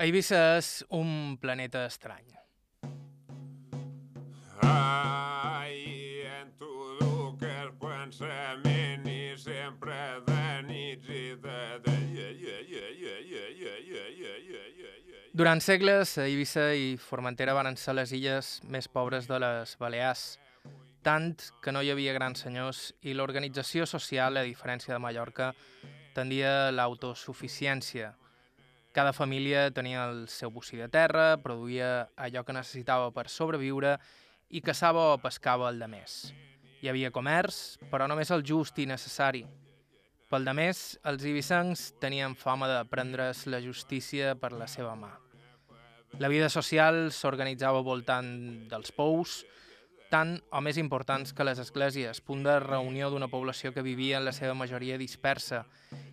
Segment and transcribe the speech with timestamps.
[0.00, 2.30] A Eivissa és un planeta estrany.
[4.64, 5.74] Ai,
[6.24, 6.70] en tu
[7.02, 11.58] duc el pensament i sempre de nits i de...
[11.84, 11.96] de...
[15.36, 20.24] Durant segles, a Eivissa i Formentera van ser les illes més pobres de les Balears,
[21.04, 25.52] tant que no hi havia grans senyors i l'organització social, a diferència de Mallorca,
[26.16, 28.14] tendia l'autosuficiència–
[28.92, 33.94] cada família tenia el seu bocí de terra, produïa allò que necessitava per sobreviure
[34.50, 36.16] i caçava o pescava el de més.
[36.82, 39.44] Hi havia comerç, però només el just i necessari.
[40.30, 45.12] Pel de més, els ibicencs tenien fama de prendre's la justícia per la seva mà.
[46.18, 48.30] La vida social s'organitzava voltant
[48.70, 49.44] dels pous,
[50.10, 54.26] tant o més importants que les esglésies, punt de reunió d'una població que vivia en
[54.26, 55.64] la seva majoria dispersa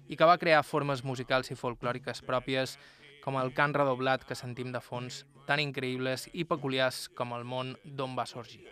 [0.08, 2.78] i que va crear formes musicals i folclòriques pròpies
[3.26, 7.76] com el cant redoblat que sentim de fons, tan increïbles i peculiars com el món
[7.84, 8.64] d'on va sorgir.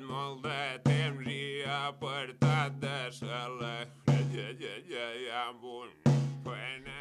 [0.00, 2.90] Molt de temps i apartat de.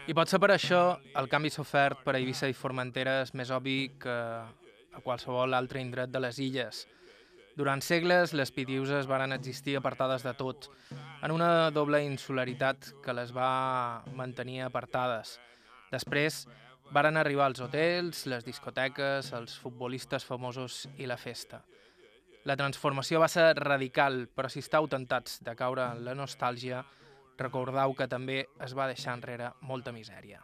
[0.10, 4.16] I per això el canvi sofert per a Eivissa i Formentera és més obvi que
[5.00, 6.86] a qualsevol altre indret de les illes.
[7.60, 10.70] Durant segles, les pitiuses varen existir apartades de tot,
[11.24, 15.40] en una doble insularitat que les va mantenir apartades.
[15.92, 16.46] Després,
[16.96, 21.64] varen arribar els hotels, les discoteques, els futbolistes famosos i la festa.
[22.48, 26.86] La transformació va ser radical, però si estàu tentats de caure en la nostàlgia,
[27.40, 30.44] recordeu que també es va deixar enrere molta misèria.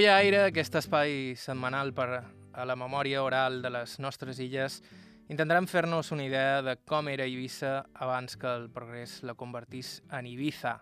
[0.00, 2.06] Avui a Aire, aquest espai setmanal per
[2.56, 4.78] a la memòria oral de les nostres illes,
[5.28, 10.32] intentarem fer-nos una idea de com era Eivissa abans que el progrés la convertís en
[10.32, 10.78] Ibiza,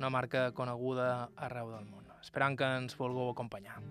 [0.00, 2.08] una marca coneguda arreu del món.
[2.24, 3.82] Esperant que ens vulgueu acompanyar.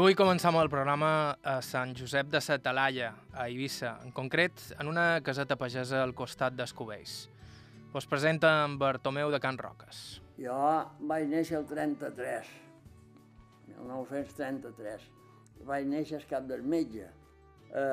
[0.00, 1.08] Avui començam el programa
[1.44, 6.14] a Sant Josep de sa Talaia, a Eivissa, en concret en una caseta pagesa al
[6.16, 7.16] costat d'Escobells.
[8.00, 9.98] Us presenta en Bartomeu de Can Roques.
[10.40, 10.56] Jo
[11.10, 12.48] vaig néixer el 33,
[13.74, 15.04] 1933.
[15.60, 17.10] I vaig néixer al cap del metge.
[17.68, 17.84] Eh,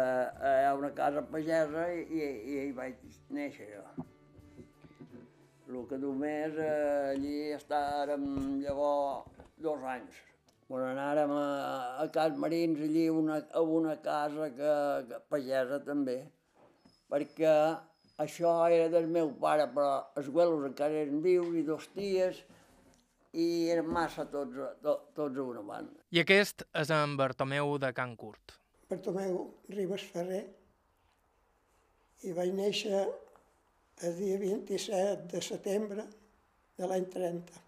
[0.54, 4.08] hi ha una casa pagesa i, i, i hi vaig néixer jo.
[5.68, 6.72] El que només eh,
[7.12, 8.32] allí estàrem
[8.64, 10.24] llavors dos anys.
[10.68, 11.44] Quan anàrem a,
[12.04, 14.74] a Cas Marins, allí una, a una casa que,
[15.08, 16.18] que pagesa també,
[17.08, 17.54] perquè
[18.24, 22.42] això era del meu pare, però els güelos encara eren vius i dos ties,
[23.38, 26.04] i eren massa tots, to, tots a una banda.
[26.12, 28.58] I aquest és en Bartomeu de Can Curt.
[28.90, 29.40] Bartomeu
[29.70, 30.44] Ribes Ferrer
[32.26, 33.06] i vaig néixer
[34.08, 36.08] el dia 27 de setembre
[36.78, 37.67] de l'any 30.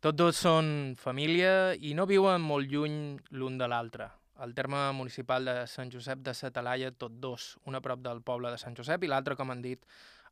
[0.00, 4.06] Tots dos són família i no viuen molt lluny l'un de l'altre.
[4.40, 8.48] El terme municipal de Sant Josep de Satalaia, tot dos, un a prop del poble
[8.48, 9.84] de Sant Josep i l'altre, com han dit,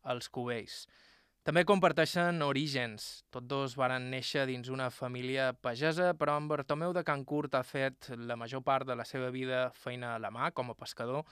[0.09, 0.79] els Cubells.
[1.45, 3.11] També comparteixen orígens.
[3.29, 7.63] Tots dos varen néixer dins una família pagesa, però en Bartomeu de Can Curt ha
[7.75, 11.29] fet la major part de la seva vida feina a la mà, com a pescador,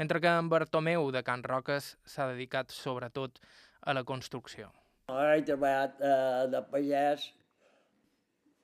[0.00, 3.44] mentre que en Bartomeu de Can Roques s'ha dedicat sobretot
[3.84, 4.72] a la construcció.
[5.12, 7.34] He treballat eh, de pagès,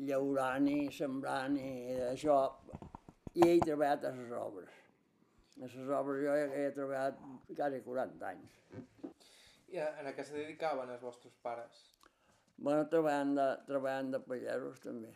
[0.08, 1.70] llaurant i sembrant i
[2.08, 2.38] això,
[3.34, 4.76] i he treballat a les obres.
[5.60, 7.18] A les obres jo he, he treballat
[7.56, 8.58] quasi 40 anys.
[9.70, 11.82] I a, a què se dedicaven els vostres pares?
[12.60, 15.12] Bueno, treballant de, treballant de pagesos també.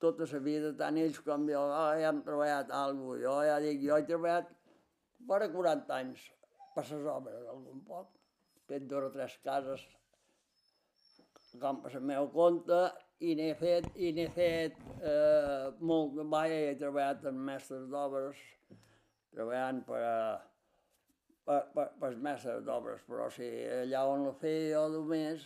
[0.00, 3.22] Tota la vida, tant ells com jo, oh, ja hem treballat alguna cosa.
[3.26, 4.52] Jo ja dic, jo he treballat
[5.28, 6.22] per 40 anys
[6.74, 8.14] per les obres, algun poc.
[8.70, 9.84] Fet dos o tres cases
[11.60, 12.78] com per la meva compte
[13.20, 18.38] i n'he fet, i n'he fet eh, molt de balla, he treballat amb mestres d'obres,
[19.34, 20.14] treballant per, a,
[21.44, 23.48] per, per, per mestres d'obres, però si
[23.80, 25.44] allà on la feia jo només,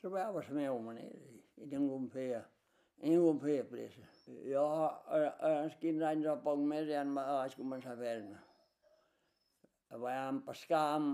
[0.00, 2.42] treballava la meva manera i, i ningú em feia,
[3.06, 4.10] ningú em feia pressa.
[4.50, 4.66] Jo,
[5.14, 8.42] als 15 anys o poc més, ja em vaig començar a fer-ne.
[9.92, 11.12] Treballant pescant,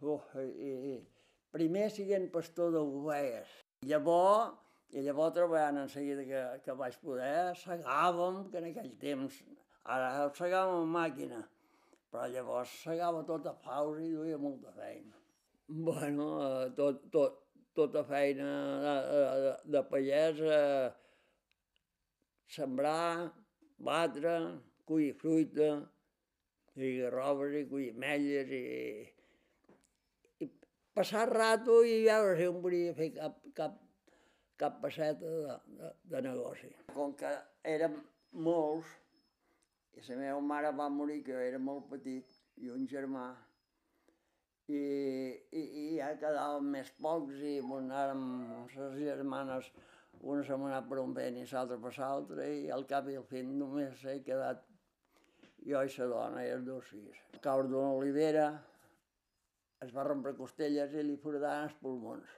[0.00, 1.00] i, i,
[1.52, 3.50] primer siguent pastor d'ovelles.
[3.88, 4.56] Llavors,
[4.92, 9.38] i llavors treballant en seguida que, que vaig poder, segàvem, que en aquell temps,
[9.94, 11.38] ara segàvem amb màquina,
[12.12, 15.16] però llavors segava tota pausa i duia molta feina.
[15.88, 17.38] Bueno, eh, tot, tot,
[17.78, 18.50] tota feina
[18.84, 18.94] de,
[19.46, 20.90] de, de pagès, eh,
[22.58, 23.30] sembrar,
[23.78, 24.36] batre,
[24.84, 25.70] collir fruita,
[26.76, 28.64] i garrobes i collir ametlles i,
[30.94, 33.76] passar rato i veure si em volia fer cap, cap,
[34.60, 36.72] cap passeta de, de, de negoci.
[36.94, 37.30] Com que
[37.74, 38.00] érem
[38.48, 38.96] molts,
[39.98, 43.28] i la meva mare va morir, que era molt petit, i un germà,
[44.70, 44.80] i,
[45.50, 48.26] i, i ja quedàvem més pocs i anàrem
[48.76, 49.70] les germanes,
[50.20, 53.26] una se m'ha per un vent i l'altra per l'altre, i al cap i al
[53.28, 54.66] fin només he quedat
[55.66, 57.22] jo i la dona i els dos fills.
[57.44, 58.46] Caure d'una olivera,
[59.84, 62.36] es va rompre costelles i li foradaven els pulmons.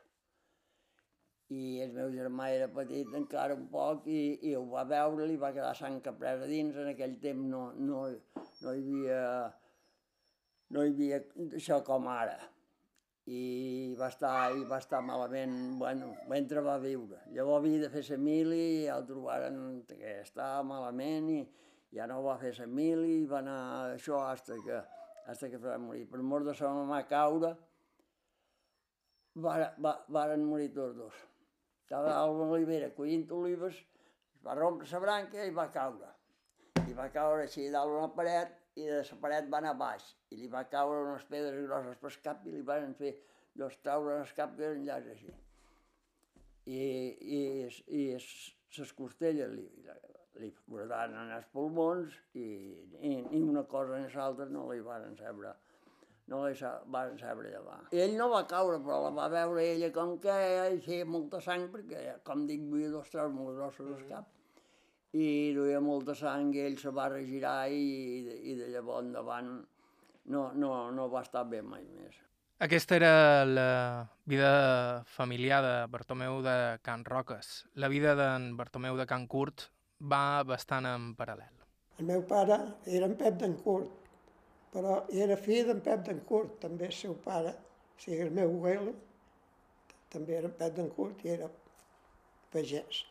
[1.52, 5.37] I el meu germà era petit encara un poc i, i ho va veure, li
[5.40, 6.78] va quedar sang que presa dins.
[6.78, 8.06] En aquell temps no, no,
[8.62, 9.20] no hi havia
[10.72, 11.20] no hi havia
[11.58, 12.38] això com ara.
[13.32, 17.20] I va estar, i va estar malament, bueno, mentre va viure.
[17.37, 19.60] Llavors havia de fer la mili i el trobaren
[19.90, 21.43] que estava malament i
[21.94, 23.60] ja no va fer la mili i va anar
[23.93, 24.81] això hasta que
[25.26, 26.06] hasta que va morir.
[26.10, 27.52] Per mort de sa mamà caure,
[29.44, 31.20] va, va, varen morir tots dos.
[31.93, 36.06] Estava a l'olivera collint olives, es va rompre la branca i va caure.
[36.89, 40.06] I va caure així dalt una paret i de la paret va anar baix.
[40.33, 43.12] I li va caure unes pedres grosses per cap i li van fer
[43.61, 45.35] dos traure el cap que eren llargs així.
[46.65, 46.81] I,
[47.41, 47.43] i,
[48.00, 49.69] i les costelles li,
[50.41, 52.49] li foradaren en els pulmons i,
[53.03, 55.53] i, i una cosa ni l'altra no li van saber
[56.30, 56.54] no li
[56.94, 57.80] van saber llevar.
[57.90, 60.36] Ell no va caure, però la va veure ella com que
[60.74, 64.28] hi feia molta sang, perquè, com dic, duia dos traus molt grossos al cap,
[65.12, 68.22] i duia molta sang i ell se va regirar i,
[68.52, 69.50] i de llavors endavant
[70.32, 72.16] no, no, no va estar bé mai més.
[72.62, 73.14] Aquesta era
[73.44, 77.66] la vida familiar de Bartomeu de Can Roques.
[77.74, 79.66] La vida d'en Bartomeu de Can Curt
[79.98, 81.50] va bastant en paral·lel.
[81.98, 84.01] El meu pare era en Pep d'en Curt,
[84.72, 87.52] però era fill d'en Pep d'en Curt, també el seu pare,
[87.92, 88.94] o sigui, el meu abuelo,
[90.12, 91.48] també era en Pep d'en Curt i era
[92.52, 93.02] pagès.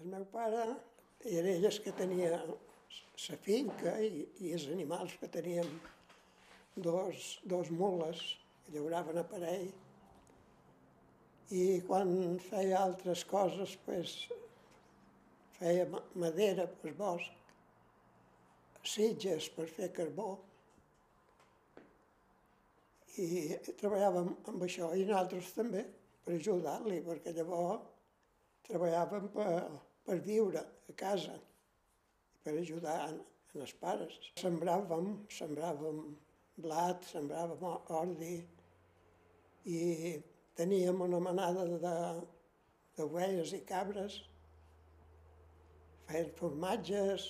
[0.00, 0.66] El meu pare
[1.28, 5.68] era ell que tenia la finca i, i els animals que teníem
[6.76, 8.22] dos, dos mules
[8.64, 9.68] que llauraven a parell
[11.50, 14.14] i quan feia altres coses pues,
[15.58, 17.32] feia madera per bosc,
[18.86, 20.38] sitges per fer carbó,
[23.20, 23.30] i
[23.80, 25.84] treballàvem amb això, i nosaltres també,
[26.24, 27.88] per ajudar-li, perquè llavors
[28.68, 29.52] treballàvem per,
[30.06, 31.36] per viure a casa,
[32.44, 33.20] per ajudar en,
[33.58, 34.16] els pares.
[34.38, 36.02] Sembràvem, sembràvem
[36.62, 37.64] blat, sembràvem
[38.00, 38.34] ordi,
[39.66, 39.80] i
[40.56, 41.66] teníem una manada
[42.96, 44.20] d'ovelles i cabres,
[46.08, 47.26] feien formatges,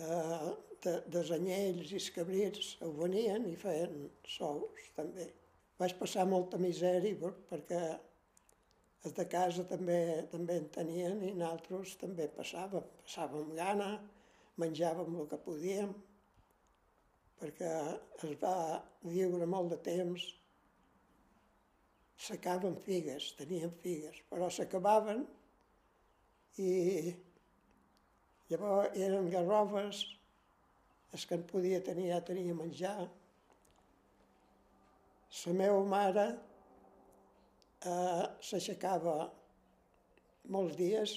[0.00, 0.50] eh,
[0.84, 5.28] de, desanyells i escabrits ho venien i feien sous també.
[5.78, 7.82] Vaig passar molta misèria perquè
[9.06, 9.98] els de casa també,
[10.32, 12.86] també en tenien i nosaltres també passàvem.
[13.04, 13.92] Passàvem gana,
[14.58, 15.94] menjàvem el que podíem,
[17.38, 17.70] perquè
[18.26, 20.26] es va viure molt de temps.
[22.18, 25.22] S'acaben figues, teníem figues, però s'acabaven
[26.58, 26.72] i
[28.50, 30.02] llavors eren garrofes,
[31.14, 33.08] els que en podia tenir ja tenia menjar.
[35.38, 36.26] La meva mare
[37.84, 39.16] eh, s'aixecava
[40.54, 41.14] molts dies,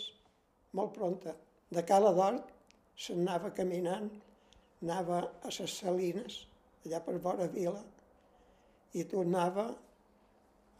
[0.78, 1.36] molt pronta.
[1.72, 2.52] De Cala d'Hort
[3.00, 4.10] s'anava caminant,
[4.82, 6.42] anava a les Salines,
[6.86, 7.82] allà per vora vila,
[8.94, 9.68] i tornava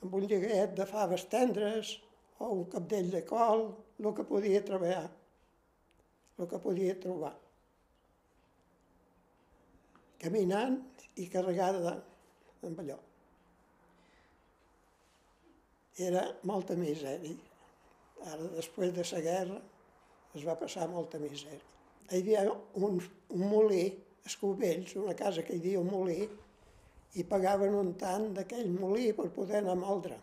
[0.02, 1.96] amb un lleguet de faves tendres,
[2.42, 3.68] o un capdell de col,
[4.02, 5.06] el que podia treballar,
[6.40, 7.36] el que podia trobar.
[10.22, 10.78] Caminant
[11.18, 11.96] i carregada
[12.68, 13.00] amb allò.
[16.02, 17.36] era molta misèria.
[18.26, 19.60] Ara, després de la guerra,
[20.38, 21.68] es va passar molta misèria.
[22.12, 23.00] Hi havia un,
[23.36, 23.84] un molí,
[24.26, 26.20] Escovells, una casa que hi havia un molí,
[27.18, 30.20] i pagaven un tant d'aquell molí per poder anar a moldre.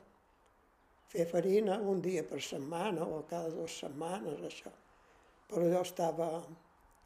[1.09, 4.73] Fer farina un dia per setmana o cada dues setmanes, això.
[5.49, 6.29] Però allò estava,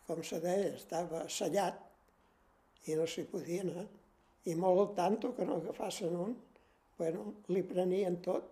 [0.07, 1.92] com se deia, estava sellat
[2.87, 3.85] i no s'hi podia anar.
[4.51, 6.35] I molt al tanto que no agafassin un,
[6.99, 8.49] bueno, li prenien tot.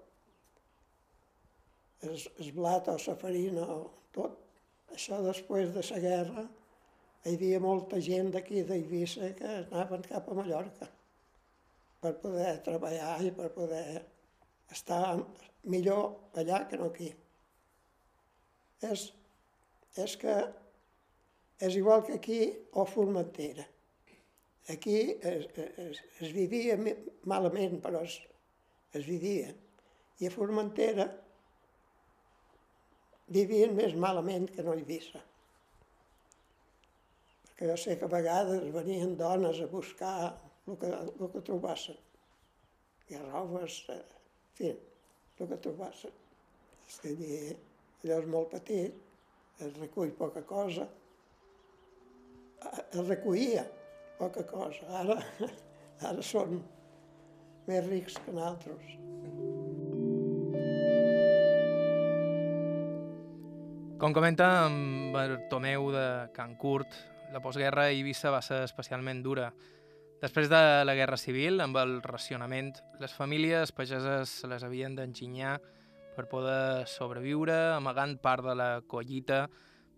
[2.06, 3.80] El, el blat o la farina o
[4.14, 4.38] tot.
[4.94, 6.46] Això després de la guerra
[7.25, 10.88] hi havia molta gent d'aquí d'Eivissa que anaven cap a Mallorca
[12.00, 14.00] per poder treballar i per poder
[14.72, 15.18] estar
[15.68, 16.06] millor
[16.40, 17.10] allà que no aquí.
[18.88, 19.10] És,
[20.00, 20.37] és que
[21.60, 22.40] és igual que aquí
[22.72, 23.66] o Formentera.
[24.68, 26.76] Aquí es, es, es vivia
[27.24, 28.20] malament, però es,
[28.92, 29.54] es vivia.
[30.20, 31.08] I a Formentera
[33.32, 35.24] vivien més malament que no a Eivissa
[37.60, 40.32] que jo sé que a vegades venien dones a buscar
[40.66, 41.98] el que, el que trobassin.
[43.12, 46.14] I robes, eh, en fi, el que trobassin.
[46.88, 47.40] És allí,
[48.00, 48.96] allò és molt petit,
[49.60, 50.86] es recull poca cosa.
[52.64, 53.66] Es recollia
[54.20, 54.84] poca cosa.
[55.00, 55.16] Ara,
[56.10, 56.60] ara són
[57.68, 58.96] més rics que nosaltres.
[64.00, 66.94] Com comenta en Bartomeu de Can Curt,
[67.34, 69.50] la postguerra a Eivissa va ser especialment dura.
[70.20, 75.58] Després de la Guerra Civil, amb el racionament, les famílies pageses se les havien d'enginyar
[76.16, 79.46] per poder sobreviure, amagant part de la collita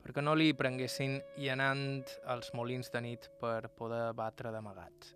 [0.02, 5.12] perquè no li prenguessin i anant als molins de nit per poder batre d'amagat.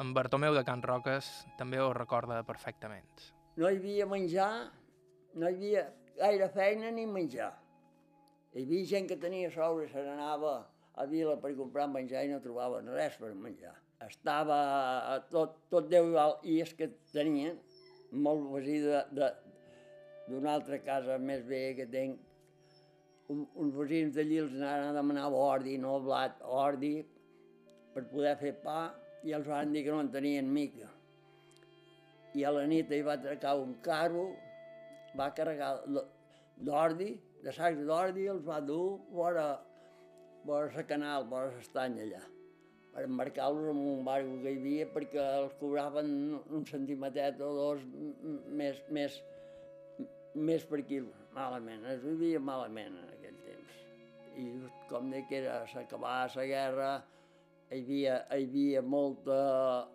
[0.00, 3.28] En Bartomeu de Can Roques també ho recorda perfectament.
[3.56, 4.50] No hi havia menjar,
[5.34, 5.86] no hi havia
[6.18, 7.52] gaire feina ni menjar.
[8.54, 10.54] Hi havia gent que tenia i se n'anava
[10.98, 13.74] a Vila per comprar menjar i no trobaven res per menjar.
[14.04, 16.14] Estava tot, tot Déu
[16.46, 17.58] i és que tenien
[18.12, 22.18] molt vesí d'una altra casa més bé que tenc,
[23.28, 26.94] uns vecins d'allí els anaven a demanar ordi, no blat, ordi,
[27.94, 28.80] per poder fer pa,
[29.24, 30.88] i els van dir que no en tenien mica.
[32.38, 34.28] I a la nit hi va atracar un carro,
[35.18, 35.72] va carregar
[36.56, 39.48] d'ordi, de sacs d'ordi, els va dur vora
[40.48, 42.22] vora la canal, vora l'estany allà,
[42.94, 46.08] per embarcar-los en un barco que hi havia perquè els cobraven
[46.38, 47.84] un centimetret o dos
[48.60, 49.20] més, més,
[50.34, 52.96] més per quilo, malament, es vivia malament.
[54.38, 54.46] I
[54.88, 55.42] com de que
[55.72, 56.90] s'acabava la guerra,
[57.70, 59.38] hi havia, hi havia molta,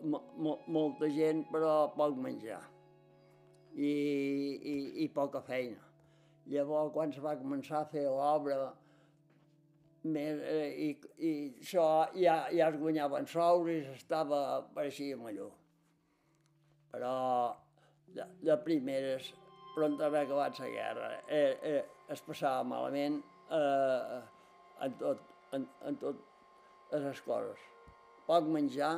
[0.03, 2.61] mo, molta gent però poc menjar
[3.73, 5.81] i, i, i poca feina.
[6.51, 8.73] Llavors, quan se va començar a fer l'obra
[10.03, 10.89] més, eh, i,
[11.23, 11.31] i
[11.61, 11.87] això
[12.19, 14.41] ja, ja es guanyaven sous i estava,
[14.75, 15.53] pareixia millor.
[16.91, 17.15] Però
[18.13, 19.31] de, de primeres,
[19.73, 21.81] pront d'haver acabat la guerra, eh, eh,
[22.13, 24.19] es passava malament eh,
[24.83, 25.21] en, tot,
[25.55, 26.19] en, en tot
[26.93, 27.63] les coses.
[28.27, 28.93] Poc menjar,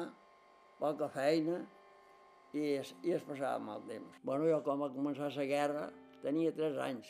[0.80, 1.62] poca feina
[2.56, 4.20] i es, i es passava mal temps.
[4.24, 5.86] Bueno, jo quan va començar la guerra
[6.24, 7.10] tenia tres anys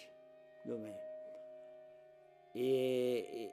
[0.70, 1.02] només.
[2.56, 2.70] I,
[3.44, 3.50] i,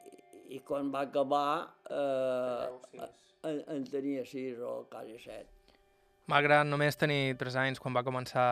[0.56, 1.48] i quan va acabar
[1.90, 3.08] eh,
[3.48, 5.50] en, en tenia sis o quasi set.
[6.30, 8.46] Malgrat només tenir 3 anys quan va començar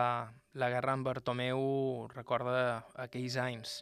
[0.59, 1.61] la guerra amb Bartomeu,
[2.11, 3.77] recorda aquells anys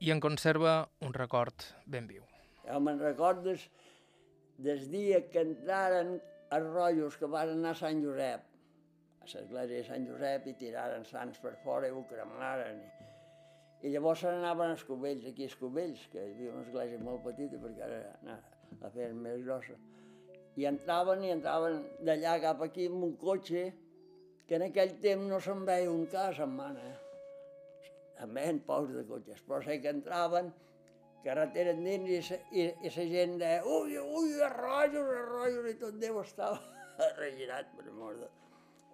[0.00, 2.24] i en conserva un record ben viu.
[2.64, 3.66] Jo me'n recordes
[4.64, 6.14] des dia que entraren
[6.56, 8.46] els rotllos que van anar a Sant Josep,
[9.20, 12.80] a l'església de Sant Josep, i tiraren sants per fora i ho cremaren.
[12.80, 17.04] I, i llavors se n'anaven a Escovells, aquí a Escovells, que hi havia una església
[17.04, 19.76] molt petita perquè ara anava a fer més grossa.
[20.56, 21.78] I entraven i entraven
[22.08, 23.68] d'allà cap aquí amb un cotxe
[24.48, 26.88] que en aquell temps no se'n veia un cas en mana.
[26.88, 27.09] Eh?
[28.20, 30.50] En veien pocs de cotxes, però sé que entraven,
[31.24, 36.20] carretera endins i, i, i la gent deia ui, ui, arrojos, arrojos, i tot Déu
[36.22, 36.60] estava
[37.20, 38.30] regirat per mort de,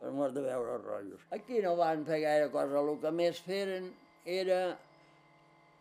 [0.01, 1.25] per mort de veure els rotllos.
[1.35, 3.91] Aquí no van fer gaire cosa, el que més feren
[4.27, 4.61] era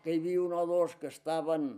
[0.05, 1.69] que hi havia un o dos que estaven,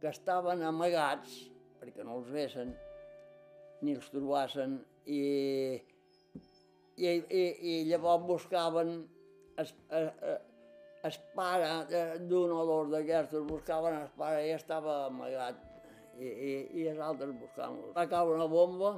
[0.00, 1.38] que estaven amagats,
[1.80, 2.74] perquè no els vessen,
[3.80, 5.22] ni els trobassen, i,
[6.96, 8.98] i, i, i llavors buscaven
[9.62, 10.38] es, es,
[11.10, 11.72] es pare
[12.28, 15.60] d'un o dos d'aquestos, buscaven el pare i estava amagat,
[16.16, 17.92] i, i, i els altres buscant-los.
[17.96, 18.96] Va caure una bomba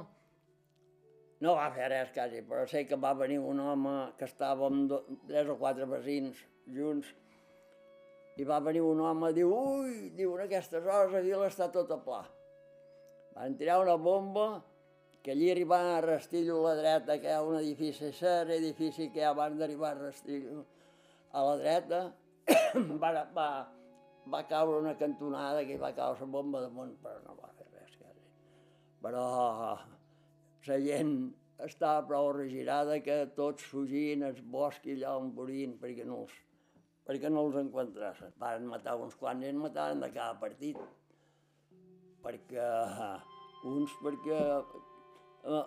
[1.45, 4.99] no va fer res quasi, però sé que va venir un home que estàvem do,
[5.27, 6.41] tres o quatre veïns
[6.75, 7.13] junts
[8.39, 11.91] i va venir un home, diu, ui, diu, en aquestes hores a Vila està tot
[11.91, 12.21] a pla.
[13.35, 14.45] Van tirar una bomba,
[15.23, 19.09] que allí arribant a Rastillo a la dreta, que hi ha un edifici, ser edifici
[19.11, 20.63] que abans d'arribar a Rastillo,
[21.31, 22.01] a la dreta,
[23.01, 23.49] va, va,
[24.31, 27.67] va caure una cantonada que hi va caure la bomba damunt, però no va fer
[27.73, 28.25] res quasi.
[29.03, 29.25] Però
[30.69, 31.15] la gent
[31.65, 36.35] estava prou regirada que tots fugien al bosc i allà on volien perquè no els,
[37.07, 38.31] perquè no els encontrassin.
[38.39, 40.79] Van matar uns quants i ens mataven de cada partit.
[42.23, 42.69] Perquè
[43.67, 44.39] uns perquè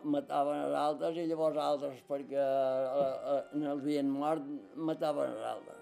[0.05, 4.45] mataven els altres i llavors altres perquè eh, eh, en els havien mort
[4.76, 5.79] mataven els altres.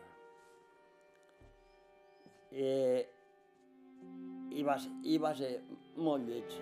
[2.50, 2.70] I,
[4.58, 5.52] i, va, i va ser
[5.96, 6.56] molt lleig.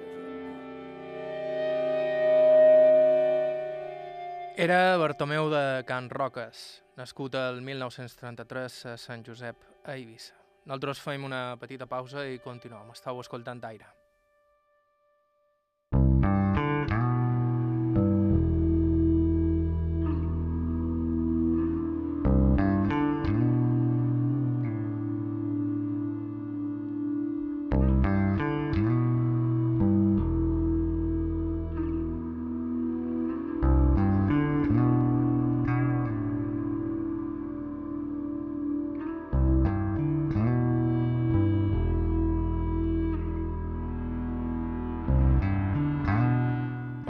[4.58, 10.34] Era Bartomeu de Can Roques, nascut el 1933 a Sant Josep, a Eivissa.
[10.66, 12.90] Nosaltres fem una petita pausa i continuem.
[12.92, 13.97] Estau escoltant aire.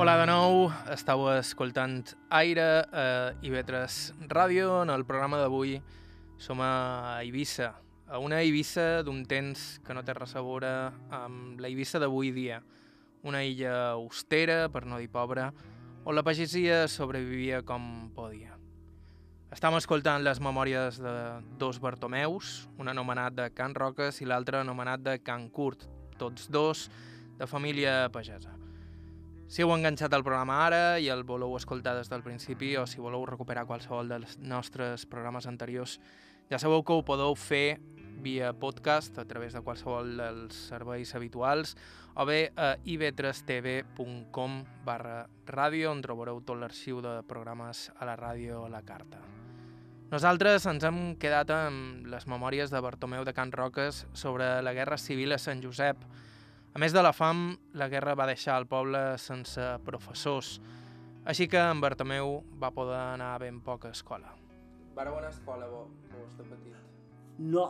[0.09, 2.63] Hola de nou, estàu escoltant Aire
[2.97, 3.03] a
[3.45, 3.97] IB3
[4.31, 4.79] Ràdio.
[4.81, 5.75] En el programa d'avui
[6.41, 7.75] som a Eivissa,
[8.09, 10.71] a una Eivissa d'un temps que no té res a veure
[11.13, 12.63] amb la Eivissa d'avui dia.
[13.21, 15.51] Una illa austera, per no dir pobra,
[16.07, 18.57] on la pagesia sobrevivia com podia.
[19.53, 21.15] Estam escoltant les memòries de
[21.61, 25.85] dos Bartomeus, un anomenat de Can Roques i l'altre anomenat de Can Curt,
[26.17, 26.87] tots dos
[27.37, 28.57] de família pagesa.
[29.49, 33.01] Si heu enganxat el programa ara i el voleu escoltar des del principi o si
[33.01, 35.95] voleu recuperar qualsevol dels nostres programes anteriors,
[36.53, 37.81] ja sabeu que ho podeu fer
[38.21, 41.79] via podcast a través de qualsevol dels serveis habituals
[42.13, 48.67] o bé a ib3tv.com barra ràdio on trobareu tot l'arxiu de programes a la ràdio
[48.67, 49.25] a la carta.
[50.13, 55.01] Nosaltres ens hem quedat amb les memòries de Bartomeu de Can Roques sobre la Guerra
[55.01, 56.05] Civil a Sant Josep,
[56.79, 60.61] a més de la fam, la guerra va deixar el poble sense professors,
[61.27, 64.31] així que en Bartomeu va poder anar a ben poca escola.
[64.95, 66.79] Vareu anar a escola, vos, vos de petit?
[67.51, 67.65] No,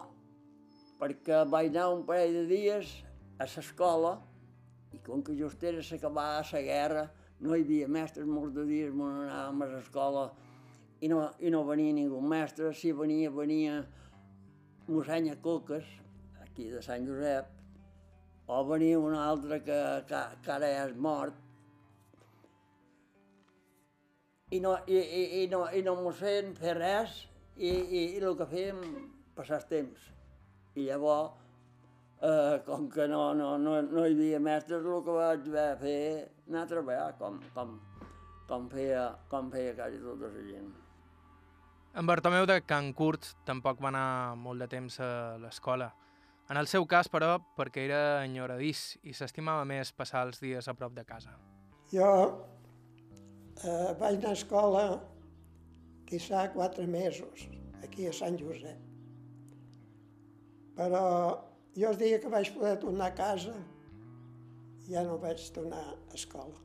[1.01, 2.93] perquè vaig anar un parell de dies
[3.41, 4.13] a l'escola
[4.93, 7.09] i com que just era s'acabava la guerra,
[7.41, 10.31] no hi havia mestres molts de dies, me n'anàvem a l'escola
[11.01, 13.87] i no, i no venia ningú mestre, si venia, venia
[14.85, 15.89] mossèn Coques,
[16.45, 17.55] aquí de Sant Josep,
[18.49, 21.37] o venia un altre que, que, que ara és mort,
[24.51, 27.19] i no, i, i, i no, i no m'ho sent fer res,
[27.59, 28.81] i, i, i el que fèiem,
[29.37, 30.07] passar el temps.
[30.79, 31.37] I llavors,
[32.23, 36.01] eh, com que no, no, no, no hi havia mestres, el que vaig haver fer
[36.49, 37.77] anar a treballar, com, com,
[38.49, 40.73] com, feia, com feia quasi tota la gent.
[41.99, 45.11] En Bartomeu de Can Curt tampoc va anar molt de temps a
[45.43, 45.91] l'escola.
[46.49, 50.75] En el seu cas, però, perquè era enyoradís i s'estimava més passar els dies a
[50.75, 51.35] prop de casa.
[51.93, 52.09] Jo
[53.65, 54.85] eh, vaig anar a escola
[56.09, 57.45] quizà quatre mesos,
[57.85, 58.81] aquí a Sant Josep.
[60.79, 61.05] Però
[61.77, 63.55] jo el dia que vaig poder tornar a casa
[64.89, 66.57] ja no vaig tornar a escola.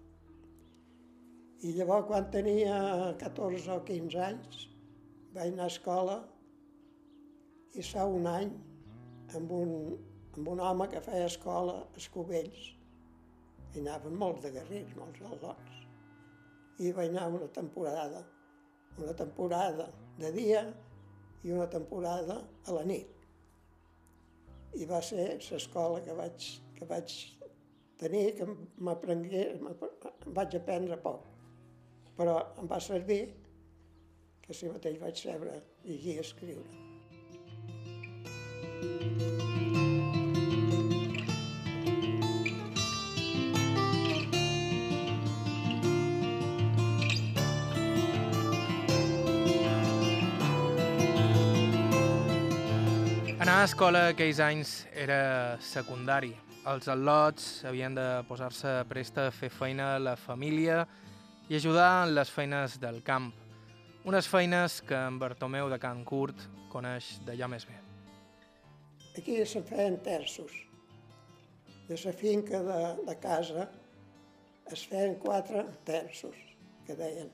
[1.63, 2.77] I llavors, quan tenia
[3.19, 4.67] 14 o 15 anys,
[5.35, 6.21] vaig anar a escola
[7.75, 8.51] i fa un any
[9.39, 9.73] amb un,
[10.37, 12.69] amb un home que feia escola a Escovells.
[13.73, 15.79] Hi anaven molts de guerrers, molts al·lots.
[16.83, 18.23] I vaig anar una temporada,
[19.01, 19.87] una temporada
[20.19, 20.63] de dia
[21.43, 23.09] i una temporada a la nit.
[24.73, 27.13] I va ser l'escola que vaig, que vaig
[28.01, 28.47] tenir, que
[28.81, 31.25] m'aprengué, m'ap- vaig aprendre poc.
[32.17, 33.21] Però em va servir
[34.43, 36.82] que si mateix vaig saber llegir i escriure.
[53.43, 56.29] Anar a escola aquells anys era secundari.
[56.71, 60.85] Els al·lots havien de posar-se presta a fer feina a la família
[61.51, 63.33] i ajudar en les feines del camp,
[64.07, 67.82] unes feines que en Bartomeu de Can Curt coneix d'allà més bé.
[69.17, 70.51] Aquí se feien terços.
[71.87, 73.67] De la finca de, de casa
[74.73, 76.39] es feien quatre terços,
[76.87, 77.29] que deien.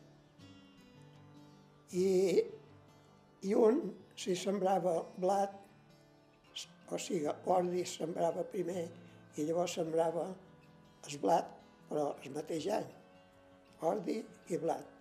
[1.95, 2.09] I,
[3.47, 3.79] i un,
[4.19, 5.55] si sembrava blat,
[6.91, 8.87] o sigui, ordi sembrava primer
[9.37, 10.27] i llavors sembrava
[11.07, 12.93] el blat, però el mateix any,
[13.87, 14.95] ordi i blat.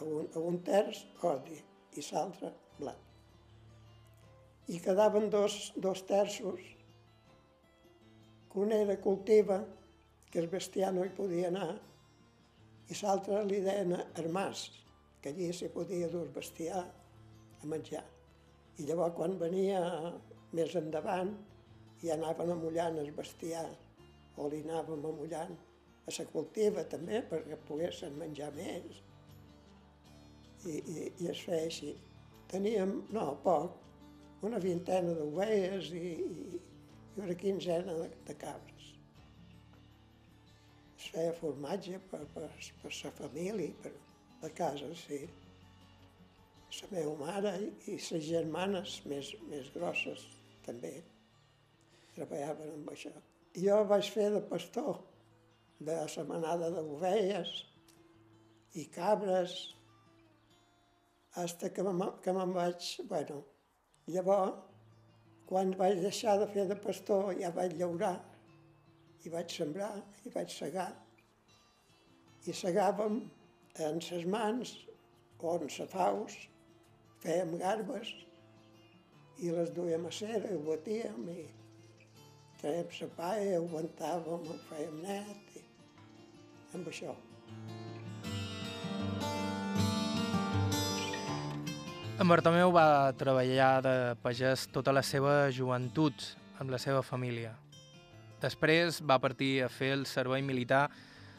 [0.00, 1.62] A un, a un terç ordi
[1.94, 3.05] i l'altre blat.
[4.68, 6.60] I quedaven dos, dos terços,
[8.50, 9.60] que un era cultiva,
[10.30, 11.76] que el bestiar no hi podia anar,
[12.90, 14.66] i l'altre li deien armàs,
[15.22, 18.02] que allí s'hi podia dur bestiar a menjar.
[18.78, 19.80] I llavors quan venia
[20.54, 21.32] més endavant
[22.02, 23.64] i anaven amullant el bestiar
[24.36, 25.54] o li anàvem amullant
[26.06, 29.00] a la cultiva també perquè poguessin menjar més.
[30.66, 31.94] I, i, i es feia així.
[32.50, 33.85] Teníem, no, poc,
[34.44, 36.60] una vintena d'ovelles i, i,
[37.16, 38.92] i una quinzena de, de cabres.
[40.96, 42.50] Es feia formatge per, per,
[42.82, 43.92] per la família, per
[44.42, 45.22] la casa, sí.
[46.76, 50.26] La meva mare i, i les germanes més, més grosses
[50.66, 50.92] també
[52.16, 53.12] treballaven amb això.
[53.56, 54.98] Jo vaig fer de pastor
[55.78, 57.52] de la manada d'ovelles
[58.76, 59.56] i cabres,
[61.36, 62.88] fins que me'n me vaig...
[63.08, 63.42] Bueno,
[64.14, 64.62] llavors,
[65.46, 68.16] quan vaig deixar de fer de pastor, ja vaig llaurar,
[69.24, 69.92] i vaig sembrar,
[70.26, 70.90] i vaig segar.
[72.46, 73.20] I segàvem
[73.86, 74.74] en ses mans
[75.38, 76.36] o en sa faus,
[77.22, 78.12] fèiem garbes,
[79.42, 81.46] i les duíem a cera, i ho batíem, i
[82.60, 85.66] traiem la paia, ho ventàvem, ho fèiem net, i
[86.74, 87.14] amb això.
[92.16, 93.90] En Bartomeu va treballar de
[94.24, 96.22] pagès tota la seva joventut
[96.56, 97.50] amb la seva família.
[98.40, 100.86] Després va partir a fer el servei militar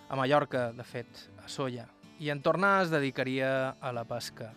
[0.05, 1.87] a Mallorca, de fet, a Solla,
[2.21, 3.49] i en tornar es dedicaria
[3.81, 4.51] a la pesca.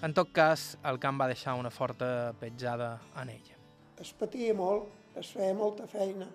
[0.00, 3.52] En tot cas, el camp va deixar una forta petjada en ell.
[4.00, 4.88] Es patia molt,
[5.20, 6.30] es feia molta feina,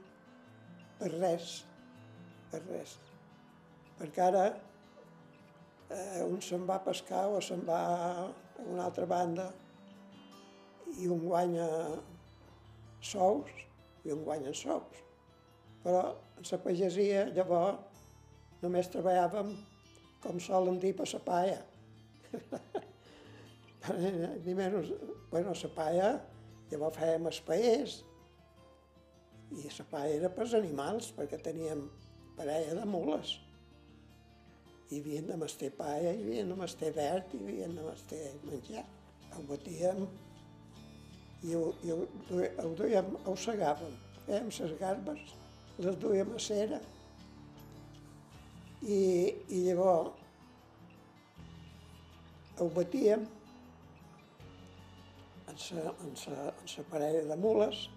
[1.01, 1.63] per res,
[2.53, 2.99] per res.
[3.97, 4.45] Perquè ara
[5.89, 7.81] eh, un se'n va a pescar o se'n va
[8.65, 9.47] una altra banda
[10.99, 11.67] i un guanya
[13.03, 13.49] sous
[14.05, 15.01] i un guanya sous.
[15.83, 16.03] Però
[16.37, 17.79] en la pagesia llavors
[18.63, 19.51] només treballàvem
[20.23, 21.61] com solen dir per la paia.
[24.45, 24.93] Ni menys,
[25.31, 26.09] bueno, la paia,
[26.71, 28.01] llavors fèiem espaiers
[29.53, 31.83] i la paia era per als animals perquè teníem
[32.37, 33.35] parella de mules
[34.89, 38.85] hi havien de mestir paia, hi havien de mestir verd, hi havien de mestir menjar.
[39.33, 40.03] Ho batíem
[41.43, 42.01] i ho, i ho,
[42.63, 43.95] ho duíem, ho segàvem.
[44.25, 45.31] Fèiem les garbes,
[45.83, 46.79] les duíem a cera
[48.83, 48.99] i,
[49.49, 50.19] i llavors
[52.59, 53.25] ho batíem
[55.49, 57.87] en sa, en, sa, en sa parella de mules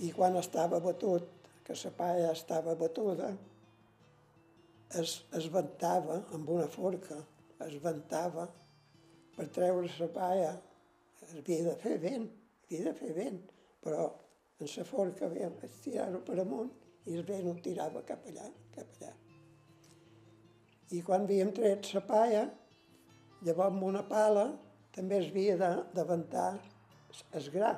[0.00, 1.26] i quan estava batut,
[1.64, 3.34] que la paia estava batuda,
[4.98, 7.18] es, es ventava amb una forca,
[7.66, 8.48] es ventava
[9.36, 10.50] per treure la paia.
[11.30, 12.26] Havia de fer vent,
[12.64, 13.40] havia de fer vent,
[13.84, 14.06] però
[14.60, 16.72] en la forca havíem de tirar-ho per amunt
[17.06, 19.12] i el vent ho tirava cap allà, cap allà.
[20.90, 22.42] I quan havíem tret la paia,
[23.46, 24.48] llavors amb una pala
[24.96, 26.50] també es havia de, de ventar
[27.38, 27.74] el gra.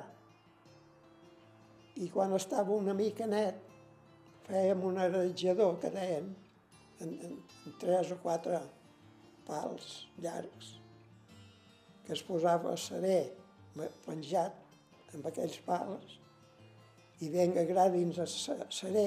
[2.01, 3.59] I quan estava una mica net,
[4.47, 6.31] fèiem un arejador, que deien,
[7.03, 7.37] en, en,
[7.67, 8.59] en tres o quatre
[9.47, 10.73] pals llargs
[12.03, 13.21] que es posava a serè
[14.05, 16.19] penjat amb aquells pals
[17.23, 19.05] i venga gra dins el serè,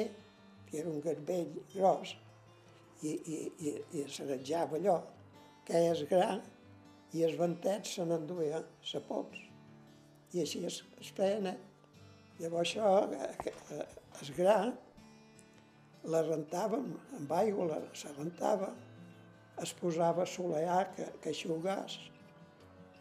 [0.69, 2.15] que era un garbell gros,
[3.03, 4.97] i, i, i, i serejava allò,
[5.67, 6.31] que és gra,
[7.13, 9.43] i els ventets se n'enduia la pols.
[10.35, 11.61] I així es, es feia net.
[12.41, 13.85] Llavors això, eh, eh,
[14.23, 14.57] es gra,
[16.13, 18.71] la rentàvem amb aigua, la, se rentava,
[19.63, 21.99] es posava a solear que, que aixugàs,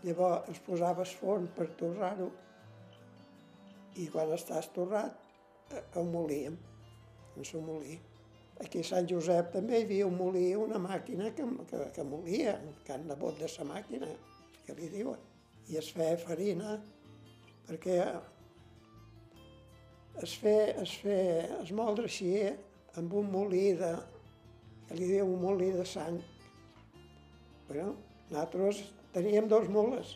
[0.06, 2.30] llavors es posava el forn per torrar-ho
[4.02, 5.16] i quan està estorrat
[5.72, 6.58] eh, ho molíem,
[7.36, 7.98] en el molí.
[8.64, 12.56] Aquí a Sant Josep també hi havia un molí, una màquina que, que, que molia,
[12.86, 14.08] que han nebot de sa màquina,
[14.66, 15.20] que li diuen.
[15.72, 16.78] I es feia farina,
[17.68, 17.98] perquè
[20.24, 21.18] es, fe, es, fe,
[21.60, 22.32] es moldre així
[23.00, 23.92] amb un molí de
[24.88, 26.20] que li diu un molí de sang.
[27.68, 27.96] Bueno,
[28.30, 28.84] nosaltres
[29.16, 30.16] teníem dos mules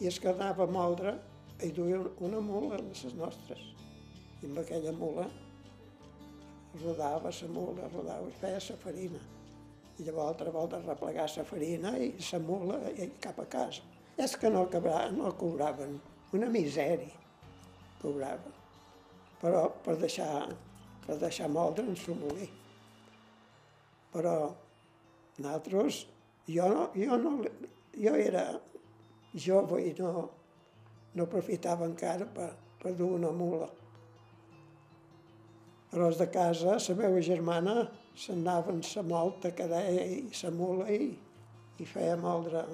[0.00, 1.16] i es que anava a moldre
[1.64, 3.60] i duia una mula de les nostres.
[4.42, 5.26] I amb aquella mula
[6.82, 9.20] rodava la mula, rodava i feia la farina.
[9.98, 13.82] I llavors altra volta replegar la farina i la mula i cap a casa.
[14.16, 15.98] És que no, cobraven, no cobraven,
[16.34, 17.14] una misèria
[18.02, 18.54] cobraven.
[19.38, 20.48] Però per deixar,
[21.08, 22.46] per deixar moldre en su molí.
[24.12, 24.36] Però
[25.38, 26.02] nosaltres,
[26.48, 27.32] jo no, jo no,
[27.96, 28.44] jo era
[29.32, 30.28] jove i no,
[31.14, 32.50] no aprofitava encara per,
[32.82, 33.70] per dur una mula.
[35.88, 37.78] Però els de casa, la meva germana,
[38.18, 41.08] s'anaven la molta que deia i la mula i,
[41.78, 42.66] i feia moldre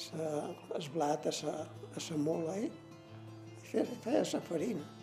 [0.00, 0.30] sa,
[0.78, 1.54] el blat a la,
[2.16, 2.70] mula i,
[3.68, 5.01] feia la farina.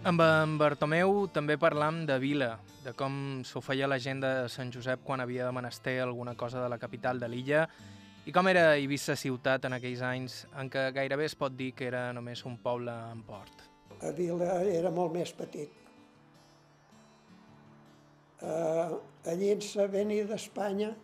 [0.00, 4.70] Amb en Bartomeu també parlam de vila, de com s'ho feia la gent de Sant
[4.72, 7.66] Josep quan havia de menester alguna cosa de la capital de l'illa
[8.24, 11.84] i com era Eivissa ciutat en aquells anys en què gairebé es pot dir que
[11.90, 13.66] era només un poble en port.
[14.00, 15.74] A Vila era molt més petit.
[18.40, 18.96] Uh,
[19.28, 20.94] allí en l'avenida d'Espanya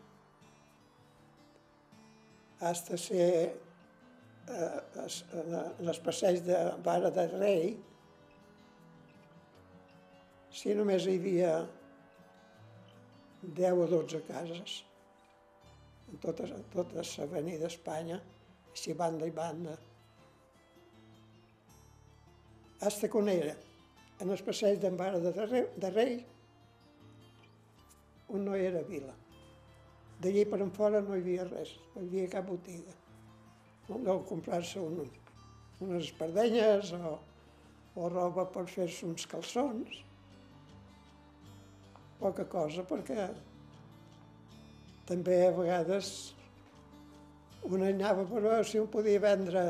[2.64, 3.28] has de ser
[4.48, 5.04] uh,
[5.36, 7.76] en el passeig de Vara de Rei,
[10.56, 11.50] si només hi havia
[13.42, 14.78] 10 o 12 cases
[16.10, 18.20] en tota, en tota l'avenida d'Espanya,
[18.72, 19.74] així banda i banda.
[22.80, 23.54] Hasta que on era,
[24.20, 26.16] en el passeig d'en Vara de, de Rei,
[28.28, 29.14] on no era vila.
[30.22, 32.94] D'allí per en fora no hi havia res, no hi havia cap botiga.
[33.88, 35.02] No deu comprar-se un,
[35.84, 37.16] unes espardenyes o,
[38.00, 40.00] o roba per fer-se uns calçons.
[42.20, 43.28] Poca cosa, perquè
[45.06, 46.10] també a vegades
[47.66, 49.62] un anava per veure si un podia vendre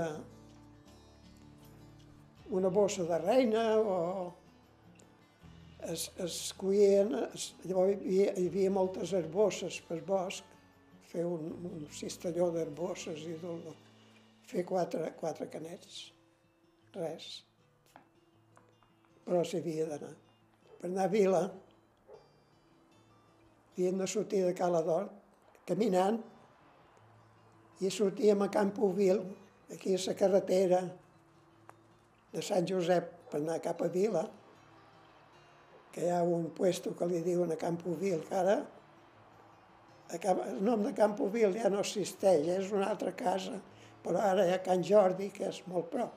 [2.57, 3.97] una bossa de reina o
[5.87, 10.55] es, es cuien, es, llavors hi havia, hi havia moltes herbosses per bosc,
[11.11, 13.69] fer un, un cistelló d'herbosses i tot,
[14.51, 16.01] fer quatre, quatre canets,
[16.95, 17.29] res.
[19.27, 20.13] Però s'hi havia d'anar.
[20.77, 21.43] Per anar a Vila,
[23.77, 25.13] havíem de sortir de Cala d'Hort,
[25.69, 26.17] caminant,
[27.85, 29.21] i sortíem a Campovil,
[29.73, 30.81] aquí a la carretera
[32.33, 34.25] de Sant Josep per anar cap a Vila,
[35.93, 38.57] que hi ha un puesto que li diuen a Campovil, que ara
[40.17, 43.61] el nom de Campovil ja no existeix, és una altra casa,
[44.03, 46.13] però ara hi ha Can Jordi, que és molt prop.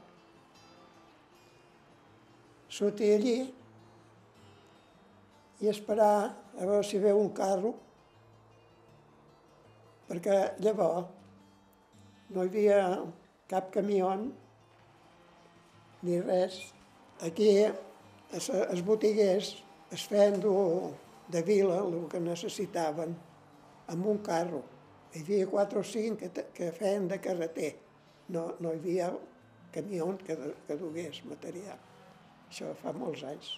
[2.70, 3.40] Sortir allí
[5.60, 7.72] i esperar a veure si veu un carro,
[10.10, 11.08] perquè llavors
[12.36, 12.80] no hi havia
[13.50, 14.12] cap camió
[16.04, 16.60] ni res.
[17.26, 19.54] Aquí els botiguers
[19.96, 23.16] es feien de vila el que necessitaven
[23.90, 24.62] amb un carro.
[25.14, 27.72] Hi havia quatre o cinc que, que feien de carreter.
[28.30, 29.14] No, no hi havia
[29.74, 30.36] camió que,
[30.68, 31.80] que dugués material.
[32.50, 33.56] Això fa molts anys.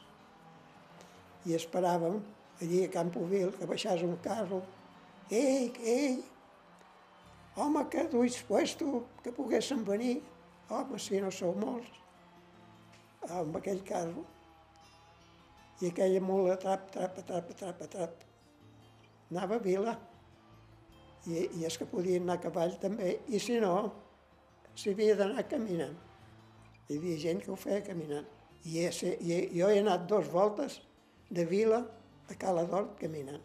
[1.47, 2.21] I esperàvem
[2.61, 4.61] allí a Campovil que baixàs un carro.
[5.31, 6.19] Ei, ei,
[7.55, 10.21] home, que duis puesto, que poguessin venir.
[10.69, 11.89] Home, si no sou molts,
[13.29, 14.23] amb aquell carro.
[15.81, 18.23] I aquella mula, trap, trap, trap, trap, trap.
[19.31, 19.95] Anava a vila.
[21.25, 23.15] I, i és que podien anar a cavall també.
[23.27, 23.73] I si no,
[24.75, 25.97] s'hi havia d'anar caminant.
[26.87, 28.29] Hi havia gent que ho feia caminant.
[28.69, 30.77] I, he, i jo he anat dos voltes
[31.33, 31.81] de vila
[32.31, 33.43] a Cala d'Hort caminant.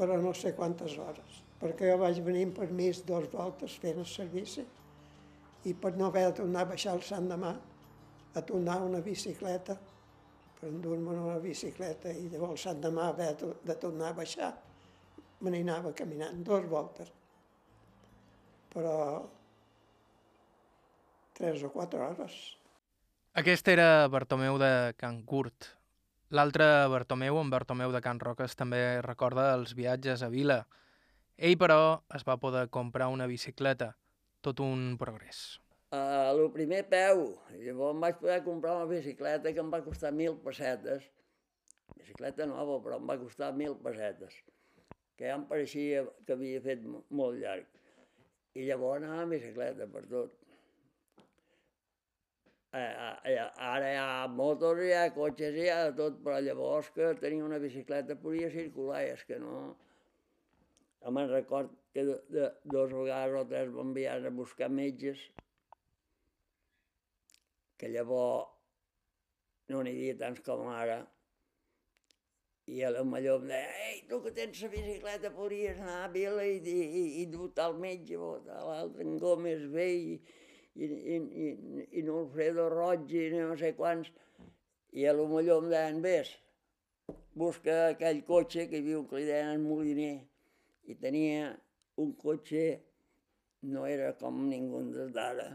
[0.00, 4.08] Però no sé quantes hores perquè jo vaig venir amb permís dos voltes fent el
[4.08, 4.64] servici
[5.68, 7.52] i per no haver de tornar a baixar el Sant de Mà
[8.30, 9.74] a tornar una bicicleta,
[10.56, 14.54] per endur-me una bicicleta i llavors Sant de Mà haver de tornar a baixar,
[15.40, 17.10] me n'anava caminant dos voltes.
[18.72, 18.94] Però
[21.36, 22.38] tres o quatre hores.
[23.40, 25.74] Aquest era Bartomeu de Can Curt.
[26.30, 30.60] L'altre Bartomeu, en Bartomeu de Can Roques, també recorda els viatges a Vila,
[31.40, 33.88] ell, però, es va poder comprar una bicicleta,
[34.46, 35.58] tot un progrés.
[35.90, 37.24] Uh, el primer peu,
[37.58, 41.08] llavors em vaig poder comprar una bicicleta que em va costar mil pessetes,
[41.96, 44.36] bicicleta nova, però em va costar mil pessetes,
[45.18, 47.66] que ja em pareixia que havia fet molt llarg.
[48.54, 50.39] I llavors anava amb bicicleta per tot.
[52.72, 57.46] Eh, ara hi ha motos, hi ha cotxes, hi ha tot, però llavors que tenia
[57.46, 59.60] una bicicleta podia circular i és que no...
[61.00, 65.22] Jo me'n record que de, de, dos vegades o tres m'enviar a buscar metges,
[67.80, 68.52] que llavors
[69.72, 71.00] no n'hi havia tants com ara,
[72.70, 76.10] i a la millor em deia, ei, tu que tens la bicicleta podries anar a
[76.12, 80.12] Vila i, i, i dur tal metge o l'altre en Gómez ve i,
[80.74, 81.48] i, i, i,
[81.98, 84.10] i no Alfredo Roig i no sé quants.
[84.92, 86.32] I a lo millor em deien, vés,
[87.38, 90.16] busca aquell cotxe que un que li deien el Moliner
[90.90, 91.50] i tenia
[92.02, 92.64] un cotxe,
[93.70, 94.80] no era com ningú
[95.14, 95.50] d'ara,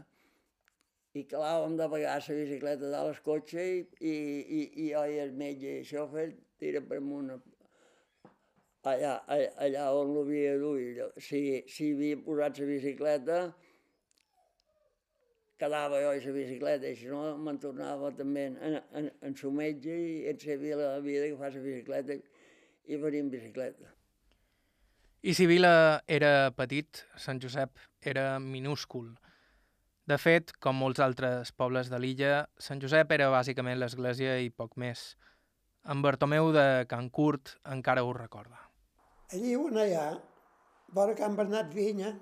[1.16, 5.20] i clavàvem de vegades la bicicleta dalt el cotxe i, i, i, i jo i
[5.22, 6.26] el metge i això fer
[6.60, 7.30] tira per amunt
[8.90, 11.00] allà, allà, on l'havia dut.
[11.28, 11.40] Si,
[11.72, 13.38] si havia posat la bicicleta,
[15.58, 19.50] quedava jo a la bicicleta, i si no me'n tornava també en, en, en su
[19.50, 22.16] metge i en sabia la vida que fa la bicicleta
[22.86, 23.92] i venia en bicicleta.
[25.26, 29.08] I si Vila era petit, Sant Josep era minúscul.
[30.06, 34.76] De fet, com molts altres pobles de l'illa, Sant Josep era bàsicament l'església i poc
[34.78, 35.16] més.
[35.90, 38.60] En Bartomeu de Can Curt encara ho recorda.
[39.34, 40.12] Allí on hi ha,
[40.94, 42.12] vora Can Bernat Vinya,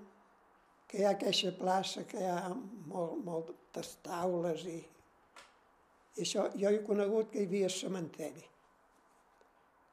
[0.95, 6.71] que hi ha aquesta plaça, que hi ha molt, moltes taules i, i això, jo
[6.71, 8.45] he conegut que hi havia cementeri.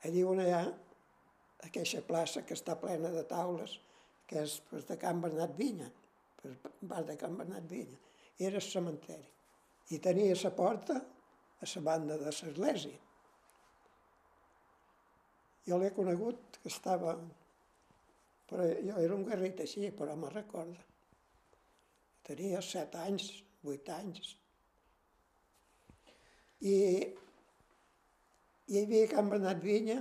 [0.05, 0.59] Allí on hi ha
[1.65, 3.73] aquesta plaça que està plena de taules,
[4.29, 5.87] que és pues, de Can Bernat Vinya,
[6.37, 6.53] per
[6.93, 7.97] bar de Can Bernat Vinya,
[8.37, 9.25] era el cementeri.
[9.89, 13.01] I tenia la porta a la banda de l'església.
[15.65, 17.17] Jo l'he conegut que estava...
[18.51, 20.90] Però jo era un garrit així, però me'n recordo.
[22.31, 23.25] Tenia set anys,
[23.59, 24.29] vuit anys.
[26.63, 26.75] I,
[28.71, 29.99] i hi havia Can Bernat Vinya,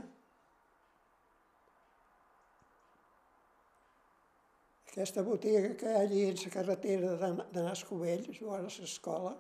[4.90, 9.36] Aquesta botiga que hi ha allí en la carretera d'anar a Escovells, vora l'escola,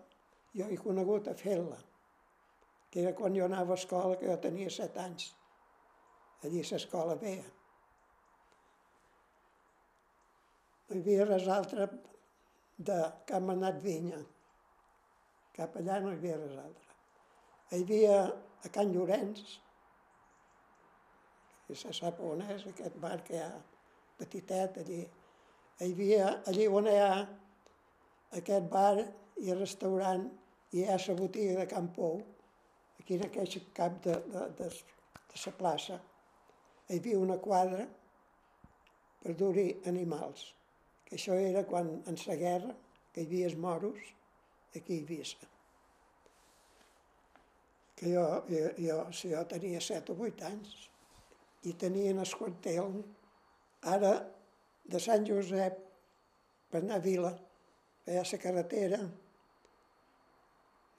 [0.54, 1.78] jo he conegut a fer-la,
[2.90, 5.32] que era quan jo anava a escola, que jo tenia set anys.
[6.46, 7.48] Allí a l'escola veia.
[10.86, 11.90] No hi havia res altre
[12.80, 14.20] de Can Manat Vinya.
[15.56, 16.94] Cap allà no hi havia res altre.
[17.70, 18.14] Hi havia
[18.64, 19.42] a Can Llorenç,
[21.66, 23.50] que se sap on és, aquest bar que hi ha
[24.20, 27.12] petitet allí, hi havia, allí on hi ha
[28.40, 30.26] aquest bar i restaurant
[30.72, 32.20] i hi ha la botiga de Can Pou,
[33.00, 34.70] aquí en aquest cap de, de, de,
[35.32, 36.00] de la plaça,
[36.88, 37.86] hi havia una quadra
[39.20, 40.48] per dur-hi animals,
[41.10, 42.74] que això era quan en la guerra,
[43.12, 43.98] que hi havia els moros,
[44.70, 45.48] aquí hi havia
[48.00, 50.70] que jo, jo, jo, si jo tenia set o vuit anys,
[51.68, 52.94] i tenien el quartel,
[53.92, 54.12] ara
[54.88, 55.76] de Sant Josep
[56.72, 57.34] per anar a Vila,
[58.06, 59.00] allà a la carretera.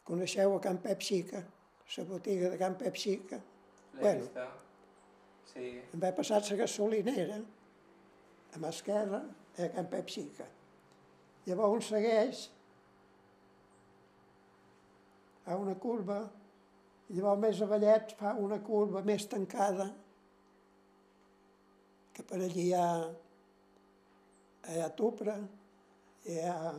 [0.05, 1.41] Coneixeu a Can Pep Xica,
[1.97, 3.41] la botiga de Can Pep Xica?
[3.97, 4.29] Bueno,
[5.51, 5.81] Sí.
[5.93, 7.41] em va passar la gasolinera,
[8.53, 9.23] a mà esquerra,
[9.57, 10.47] a Can Pep Xica.
[11.47, 12.45] Llavors segueix
[15.49, 16.21] a una curva,
[17.09, 19.89] i llavors més avallet fa una curva més tancada,
[22.13, 22.87] que per allí hi ha
[24.69, 25.35] hi ha Tupra,
[26.25, 26.73] hi ha...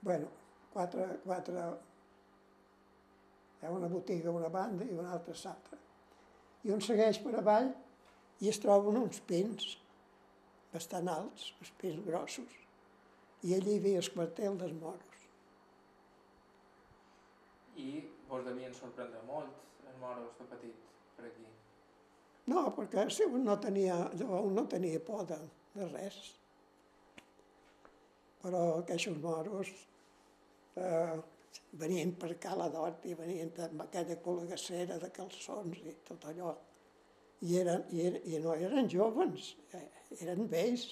[0.00, 0.28] bueno,
[0.72, 1.64] quatre, quatre...
[3.56, 5.78] Hi ha una botiga a una banda i una altra a l'altra.
[6.66, 7.72] I un segueix per avall
[8.44, 9.72] i es troben uns pins
[10.72, 12.56] bastant alts, uns pins grossos,
[13.46, 15.26] i allí hi havia el quartel dels moros.
[17.76, 17.90] I
[18.30, 21.46] vos devien sorprendre molt els moros de petit per aquí.
[22.50, 25.38] No, perquè si un no tenia, un no tenia por de,
[25.74, 26.18] de res.
[28.42, 29.72] Però aquests moros
[30.78, 31.16] eh,
[31.80, 36.54] venien per Cala d'Hort i venien amb aquella col·legassera de calçons i tot allò.
[37.44, 39.84] I, eren, i, eren, i no eren jovens, eh,
[40.22, 40.86] eren vells.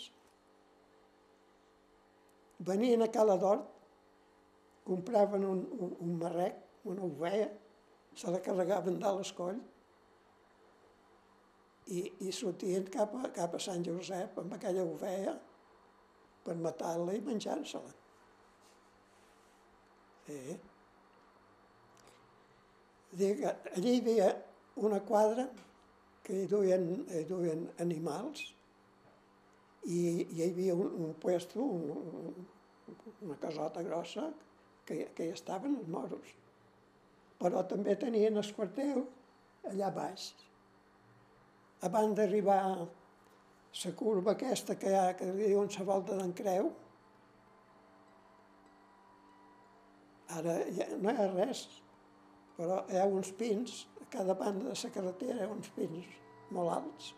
[2.64, 3.70] Venien a Cala d'Hort,
[4.84, 7.48] compraven un, un, un marrec, una ovella,
[8.14, 9.56] se la carregaven dalt l'escoll
[11.86, 15.34] i, i sortien cap a, cap a Sant Josep amb aquella ovella
[16.44, 17.92] per matar-la i menjar-se-la.
[20.26, 20.56] Sí.
[23.14, 24.30] Allí hi havia
[24.88, 25.46] una quadra
[26.24, 28.46] que hi duien, hi duien animals
[29.84, 31.90] i, i hi havia un, un puesto, un,
[32.88, 34.30] un, una casota grossa,
[34.86, 36.32] que, que hi estaven els moros.
[37.40, 39.04] Però també tenien el quartel
[39.70, 40.30] allà baix.
[41.84, 46.70] Abans d'arribar la curva aquesta que hi ha, que diuen la volta d'en Creu,
[50.38, 51.64] ara ja no hi ha res,
[52.56, 53.82] però hi ha uns pins,
[54.14, 56.06] cada banda de la carretera uns pins
[56.54, 57.14] molt alts.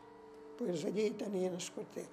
[0.57, 2.09] Pues allí tenien el quartel.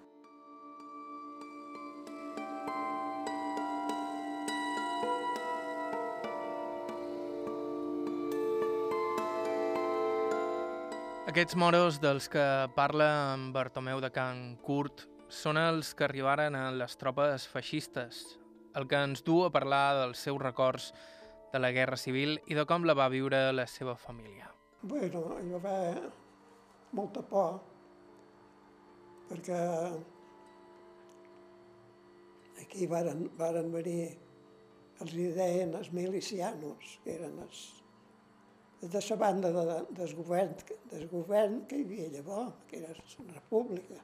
[11.33, 12.43] Aquests moros dels que
[12.75, 18.21] parla en Bartomeu de Can Curt són els que arribaren a les tropes feixistes,
[18.77, 20.91] el que ens du a parlar dels seus records
[21.53, 24.52] de la Guerra Civil i de com la va viure la seva família.
[24.83, 25.99] Bueno, hi va haver
[26.91, 27.53] molta por,
[29.29, 29.59] perquè
[32.59, 34.09] aquí varen, varen venir,
[35.05, 37.61] els hi deien els milicianos, que eren els,
[38.81, 39.63] de la banda de,
[40.01, 40.51] del, govern,
[40.91, 44.01] del govern que hi havia llavors, que era la república.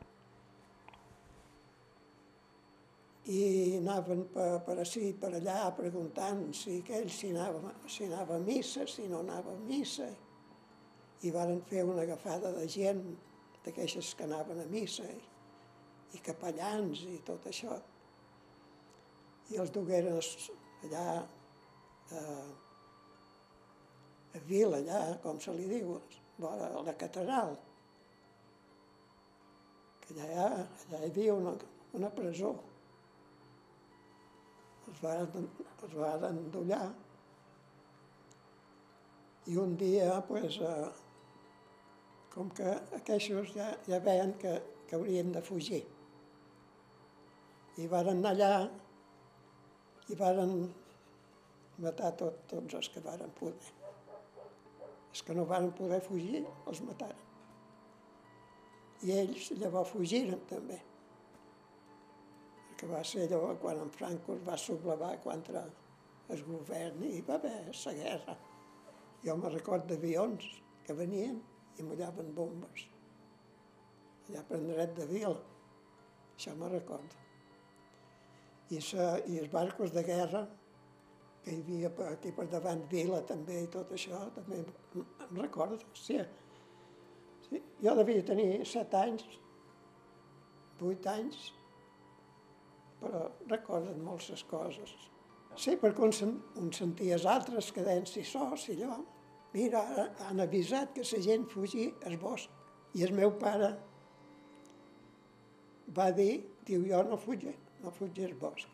[3.35, 3.43] I
[3.81, 8.87] anaven per, per ací, per allà, preguntant si aquell si anava, si anava a missa,
[8.87, 10.07] si no anava a missa.
[11.35, 13.03] Varen fer una agafada de gent,
[13.65, 15.19] d'aquestes que anaven a missa, i,
[16.15, 17.75] i capellans i tot això.
[19.51, 21.05] I els dugueren allà
[22.15, 22.47] eh,
[24.39, 25.97] a Vila, allà, com se li diu,
[26.39, 27.57] vora la catedral,
[30.05, 31.53] que allà, allà hi havia una,
[31.99, 32.55] una presó.
[34.89, 35.45] Els van,
[35.83, 36.87] els van endollar
[39.49, 40.89] i un dia, pues, eh,
[42.39, 44.53] com que aquests ja, ja veien que,
[44.87, 45.81] que haurien de fugir.
[47.79, 48.53] I varen anar allà
[50.07, 50.53] i varen
[51.83, 53.75] matar tot, tots els que varen poder.
[55.09, 57.27] Els que no van poder fugir els mataren.
[59.03, 60.79] I ells llavors fugiren també.
[62.69, 65.67] Perquè va ser allò quan en Franco es va sublevar contra
[66.31, 68.41] el govern i va haver la guerra.
[69.27, 70.51] Jo me record d'avions
[70.87, 71.39] que venien
[71.79, 72.85] i mullaven bombes.
[74.29, 75.37] Allà per dret de Vila.
[76.35, 77.25] Això me recordo.
[78.69, 80.43] I, sa, I els barcos de guerra
[81.43, 85.79] que hi havia aquí per davant Vila també i tot això, també em recordo.
[85.97, 86.19] Sí.
[87.47, 87.61] sí.
[87.81, 89.25] Jo devia tenir set anys,
[90.79, 91.49] vuit anys,
[92.99, 94.93] però recorden moltes coses.
[95.59, 97.71] Sí, perquè un, un sentia els altres
[98.11, 98.99] si so, si allò.
[99.53, 99.81] Mira,
[100.27, 102.49] han avisat que la gent fugi al bosc.
[102.93, 103.69] I el meu pare
[105.97, 108.69] va dir, diu, jo no fugi, no fugi al bosc.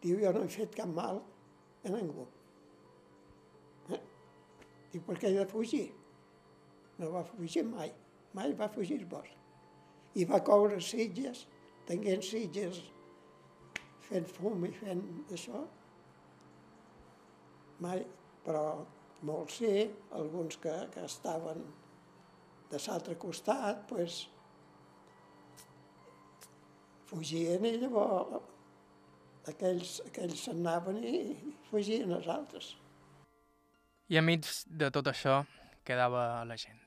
[0.00, 1.20] Diu, jo no he fet cap mal,
[1.84, 2.26] a ningú.
[3.92, 4.00] Eh?
[4.92, 5.86] Diu, per què he de fugir?
[6.96, 7.92] No va fugir mai,
[8.36, 9.32] mai va fugir el bosc.
[10.16, 11.44] I va coure sitges,
[11.88, 12.80] tenint sitges
[14.06, 15.02] fent fum i fent
[15.34, 15.64] això.
[17.84, 18.04] Mai,
[18.46, 18.62] però
[19.22, 21.62] molts sí, alguns que, que estaven
[22.70, 24.24] de l'altre costat, pues,
[27.06, 28.52] fugien i llavors
[29.50, 31.18] aquells, aquells s'anaven i
[31.70, 32.74] fugien els altres.
[34.10, 35.40] I enmig de tot això
[35.86, 36.85] quedava la gent.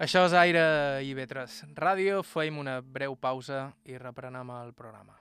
[0.00, 0.62] Això és Aire
[1.04, 2.22] i Vetres Ràdio.
[2.24, 5.18] Feim una breu pausa i reprenem el programa.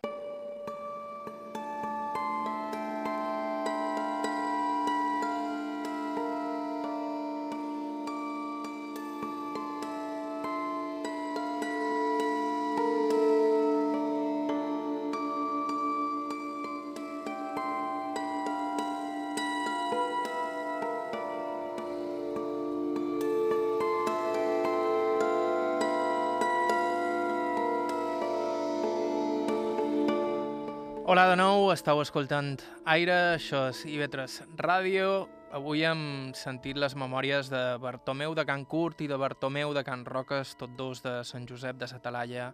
[31.09, 35.23] Hola de nou, estàu escoltant Aire, això és Ivetres Ràdio.
[35.57, 36.03] Avui hem
[36.37, 40.77] sentit les memòries de Bartomeu de Can Curt i de Bartomeu de Can Roques, tots
[40.77, 42.51] dos de Sant Josep de Satalalla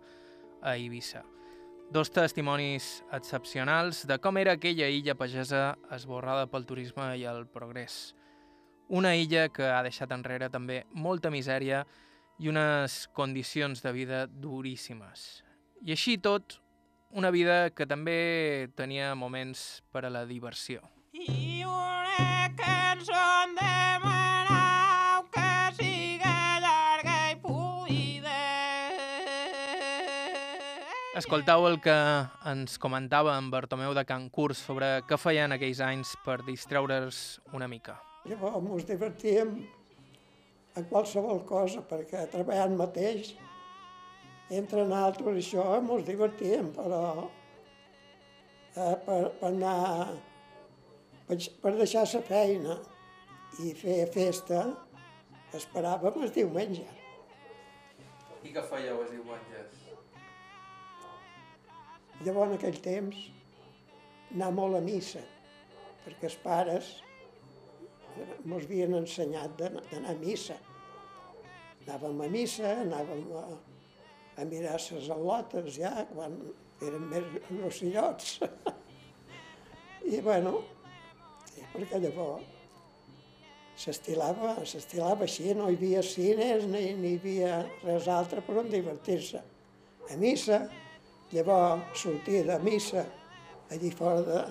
[0.64, 1.26] a Eivissa.
[1.92, 8.16] Dos testimonis excepcionals de com era aquella illa pagesa esborrada pel turisme i el progrés.
[8.88, 11.84] Una illa que ha deixat enrere també molta misèria
[12.40, 15.44] i unes condicions de vida duríssimes.
[15.84, 16.62] I així tot,
[17.12, 20.82] una vida que també tenia moments per a la diversió.
[21.14, 23.22] I una cançó
[23.56, 26.34] demanau que siga
[26.64, 28.42] llarga i polida.
[31.16, 31.96] Escoltau el que
[32.52, 37.70] ens comentava en Bartomeu de Can Curs sobre què feien aquells anys per distreure's una
[37.72, 37.96] mica.
[38.26, 39.56] Llavors ens divertíem
[40.76, 43.36] a qualsevol cosa, perquè treballant mateix
[44.50, 47.02] entre nosaltres això ens divertíem, però
[48.76, 50.14] eh, per, per anar,
[51.28, 52.78] per, per deixar la feina
[53.64, 54.66] i fer festa,
[55.56, 56.86] esperàvem el diumenge.
[58.46, 59.82] I què fèieu els diumenges?
[62.22, 63.18] Llavors, en aquell temps,
[64.36, 65.24] anar molt a missa,
[66.06, 66.94] perquè els pares
[68.16, 70.56] ens havien ensenyat d'anar d'anar a missa.
[71.86, 73.44] Anàvem a missa, anàvem a,
[74.38, 76.36] a mirar les al·lotes ja, quan
[76.84, 78.40] eren més grossillots.
[80.12, 80.60] I, bueno,
[81.74, 82.52] perquè llavors
[83.76, 88.70] s'estilava, s'estilava així, no hi havia cines ni, ni hi havia res altre per on
[88.72, 89.42] divertir-se.
[90.12, 90.62] A missa,
[91.34, 93.06] llavors sortir de missa
[93.74, 94.44] allí fora de,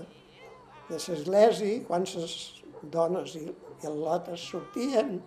[0.91, 2.35] de l'església, quan les
[2.93, 5.23] dones i, i el lotes sortien,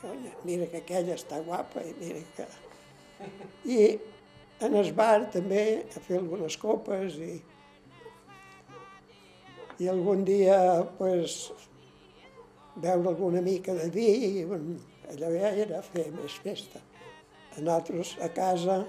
[0.00, 2.46] Conya, mira que aquella està guapa i mira que...
[3.64, 3.80] I
[4.66, 5.64] en el bar també
[5.96, 7.32] a fer algunes copes i,
[9.80, 10.58] i algun dia
[10.98, 11.50] pues,
[12.76, 16.82] beure alguna mica de vi i allò ja era fer més festa.
[17.56, 18.82] A nosaltres a casa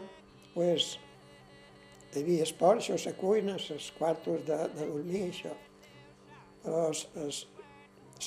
[0.54, 0.98] pues,
[2.12, 5.54] hi havia esport, això, la cuina, els quartos de, de dormir, això.
[6.62, 7.46] Però es, es,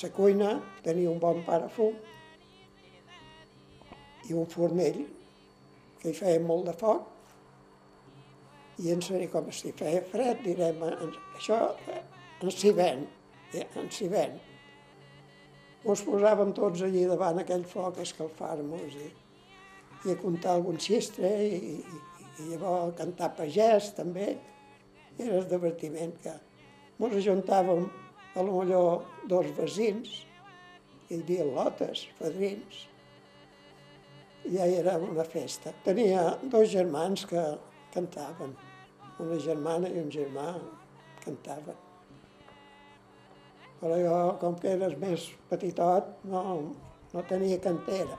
[0.01, 1.93] la cuina tenia un bon parafum
[4.25, 5.03] i un fornell
[6.05, 7.11] que hi feia molt de foc
[8.85, 11.57] i ens deia com si feia fred, direm, "En- això
[12.43, 13.05] ens hi ven,
[13.53, 14.33] eh, ens hi ven.
[15.85, 19.11] Ens posàvem tots allí davant aquell foc escalfar-nos i,
[20.05, 21.83] i a contar algun xistre i, i,
[22.39, 24.37] i llavors cantar pagès també.
[25.17, 26.33] Era el divertiment que
[26.99, 27.85] ens ajuntàvem
[28.35, 30.25] a lo millor dos vecins,
[31.09, 32.94] hi havia lotes, padrins, i
[34.51, 35.73] ja era una festa.
[35.85, 37.43] Tenia dos germans que
[37.93, 38.55] cantaven,
[39.19, 40.53] una germana i un germà
[41.23, 41.81] cantaven.
[43.79, 46.43] Però jo, com que eres més petitot, no,
[47.13, 48.17] no tenia cantera.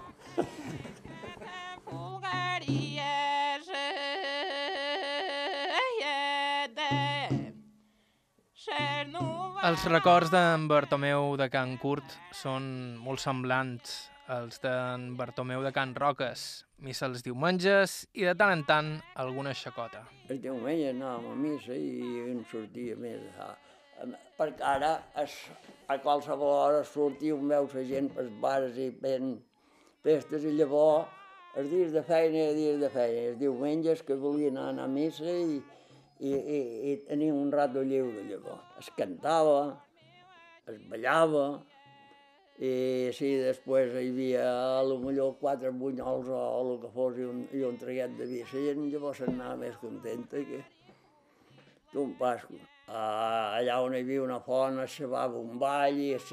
[9.67, 12.69] Els records d'en Bartomeu de Can Curt són
[13.03, 13.97] molt semblants
[14.27, 16.65] als d'en Bartomeu de Can Roques.
[16.83, 18.89] Missa els diumenges i de tant en tant
[19.23, 20.03] alguna xacota.
[20.29, 23.23] El diumenge anàvem a missa i en sortia més.
[23.39, 23.53] A,
[24.03, 24.09] a,
[24.39, 25.37] perquè ara es,
[25.87, 29.37] a qualsevol hora sortia un veus la gent pels bares i fent
[30.07, 31.07] festes i llavors
[31.57, 33.31] els dies de feina i dies de feina.
[33.31, 35.63] Els diumenges que volien anar a missa i,
[36.21, 36.59] i, i,
[36.91, 38.67] i tenia un rato lliure llavors.
[38.83, 39.71] Es cantava,
[40.69, 41.47] es ballava,
[42.59, 44.45] i si després hi havia
[44.79, 48.29] a lo millor quatre bunyols o el que fos i un, i un traguet de
[48.31, 50.63] vi, la gent llavors anava més contenta que,
[51.93, 52.17] que un.
[52.87, 56.29] Uh, allà on hi havia una font es un ball i es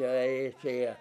[0.61, 0.93] feia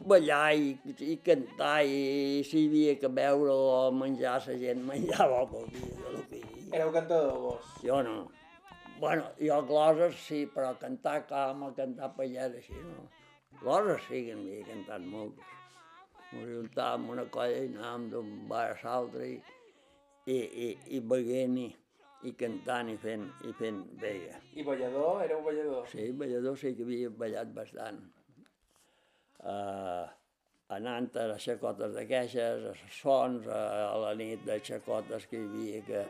[0.00, 5.42] ballar i, i cantar i si hi havia que beure o menjar, la gent menjava
[5.44, 6.46] lo que havia.
[6.72, 7.72] Éreu cantador, vos?
[7.84, 8.30] Jo no.
[9.00, 13.06] Bueno, jo gloses sí, però cantar cama, cantar pallada així, no.
[13.62, 15.54] Gloses sí que n'havia cantat moltes.
[16.30, 19.38] Ens juntàvem una colla i anàvem d'un bar a l'altre i,
[20.26, 21.66] i, i, i beguent i,
[22.28, 24.36] i cantant i fent, i fent vella.
[24.52, 25.24] I ballador?
[25.24, 25.88] Éreu ballador?
[25.88, 28.04] Sí, ballador sí que havia ballat bastant.
[29.40, 30.04] Uh,
[30.76, 35.24] anant a les xacotes de queixes, a les fonts, a, a la nit de xacotes
[35.32, 36.08] que hi havia, que,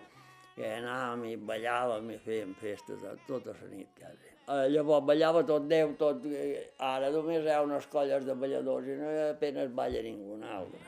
[0.61, 4.29] que anàvem i ballàvem i fèiem festes tota la nit quasi.
[4.51, 6.25] Uh, llavors ballava tot Déu, tot...
[6.27, 10.81] eh, Ara només hi ha unes colles de balladors i no apenas balla ningú altre.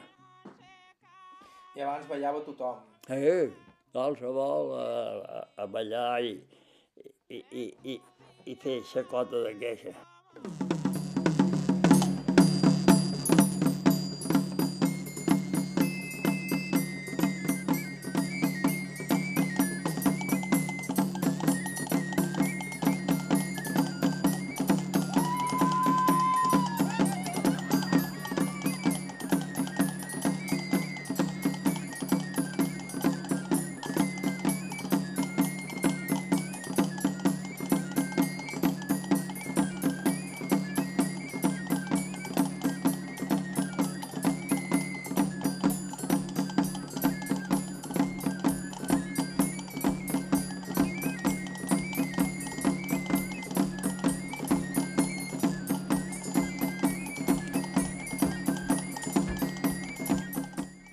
[1.77, 2.83] I abans ballava tothom.
[3.07, 3.53] Sí,
[3.95, 4.89] qualsevol a,
[5.39, 6.35] a, a ballar i,
[7.31, 8.01] i, i, i,
[8.53, 9.97] i fer xacota de queixa.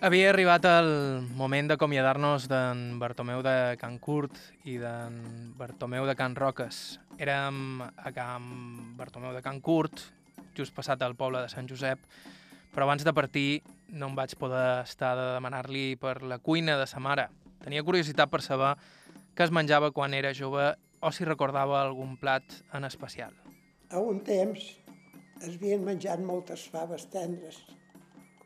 [0.09, 0.87] Havia arribat el
[1.37, 5.19] moment d'acomiadar-nos d'en Bartomeu de Can Curt i d'en
[5.53, 6.79] Bartomeu de Can Roques.
[7.21, 8.47] Érem a Can
[8.97, 10.01] Bartomeu de Can Curt,
[10.57, 12.01] just passat al poble de Sant Josep,
[12.73, 13.61] però abans de partir
[13.93, 17.29] no em vaig poder estar de demanar-li per la cuina de sa mare.
[17.61, 18.73] Tenia curiositat per saber
[19.37, 20.71] què es menjava quan era jove
[21.05, 23.37] o si recordava algun plat en especial.
[23.93, 24.71] A un temps
[25.37, 27.61] es havien menjat moltes faves tendres,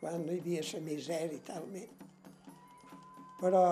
[0.03, 1.67] quan hi havia la misèria i tal.
[3.39, 3.65] Però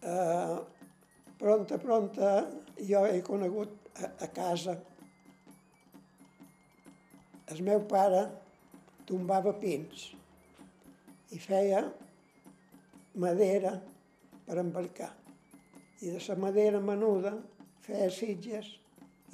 [0.00, 0.58] eh,
[1.40, 2.28] pronta, pronta,
[2.78, 4.76] jo he conegut a, a casa
[7.50, 8.22] el meu pare
[9.08, 10.06] tombava pins
[11.34, 11.82] i feia
[13.24, 13.74] madera
[14.46, 15.10] per embarcar.
[16.00, 17.34] I de la madera menuda
[17.82, 18.70] feia sitges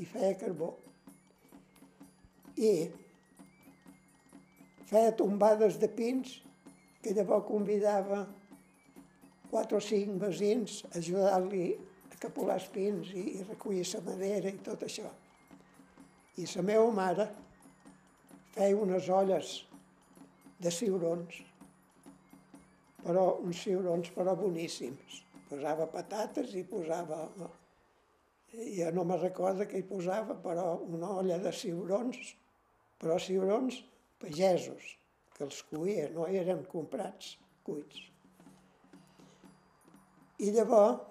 [0.01, 0.72] i feia carbó.
[2.57, 2.72] I
[4.91, 6.41] feia tombades de pins
[7.01, 8.24] que llavors convidava
[9.51, 11.66] quatre o cinc veïns a ajudar-li
[12.11, 15.11] a capolar els pins i, i recollir la madera i tot això.
[16.38, 17.28] I la meva mare
[18.55, 19.53] feia unes olles
[20.61, 21.38] de ciurons,
[23.01, 25.22] però uns ciurons però boníssims.
[25.51, 27.24] Posava patates i posava...
[28.51, 32.32] Jo no me recordo què hi posava, però una olla de ciurons,
[32.99, 33.76] però ciurons
[34.21, 34.97] pagesos,
[35.35, 38.03] que els cuia, no eren comprats cuits.
[40.41, 41.07] I llavors,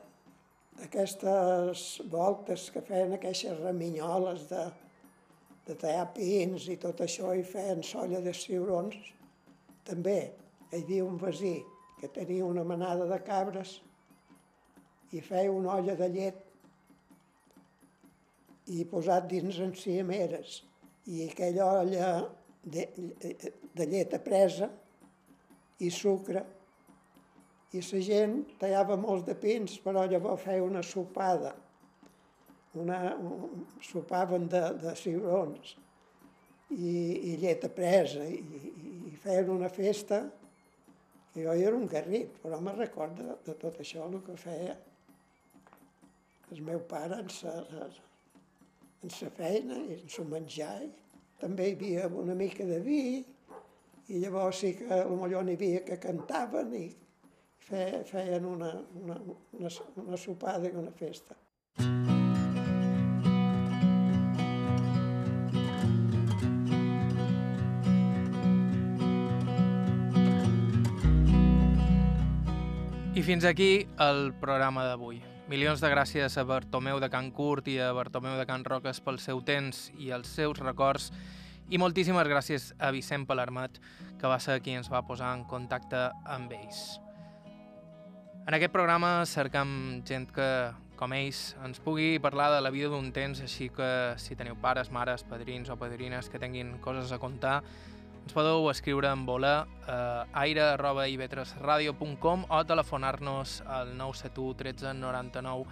[0.85, 4.63] aquestes voltes que feien aquestes raminyoles de,
[5.67, 8.95] de tallar pins i tot això i feien solla de ciurons,
[9.89, 10.19] també
[10.71, 11.57] hi havia un vesí
[11.99, 13.79] que tenia una manada de cabres
[15.11, 16.45] i feia una olla de llet
[18.69, 20.59] i posat dins enciameres
[21.09, 22.11] i aquella olla
[22.63, 22.85] de,
[23.73, 24.69] de llet presa
[25.79, 26.43] i sucre
[27.71, 31.53] i la gent tallava molts de pins però llavors feia una sopada
[32.79, 35.75] una, un, sopaven de, de ciurons
[36.69, 38.73] i, i llet presa i, i,
[39.09, 40.25] i feien una festa
[41.33, 44.75] que jo era un garrit, però me recordo de, tot això, el que feia
[46.49, 47.53] el meu pare en sa,
[49.03, 50.87] en sa feina i en sa menjar.
[51.39, 53.03] També hi havia una mica de vi
[54.09, 56.87] i llavors sí que potser n'hi havia que cantaven i
[57.69, 59.19] feien una, una,
[59.59, 59.71] una,
[60.03, 61.37] una sopada i una festa.
[73.19, 75.28] I fins aquí el programa d'avui.
[75.49, 79.15] Milions de gràcies a Bartomeu de Can Curt i a Bartomeu de Can Roques pel
[79.17, 81.07] seu temps i els seus records
[81.73, 83.79] i moltíssimes gràcies a Vicent Palermat,
[84.21, 86.83] que va ser qui ens va posar en contacte amb ells.
[88.45, 89.71] En aquest programa cercam
[90.05, 90.49] gent que,
[91.01, 93.89] com ells, ens pugui parlar de la vida d'un temps, així que
[94.21, 97.63] si teniu pares, mares, padrins o padrines que tinguin coses a contar,
[98.29, 105.65] ens podeu escriure en bola a aire.ivetresradio.com o telefonar-nos al 971 13 99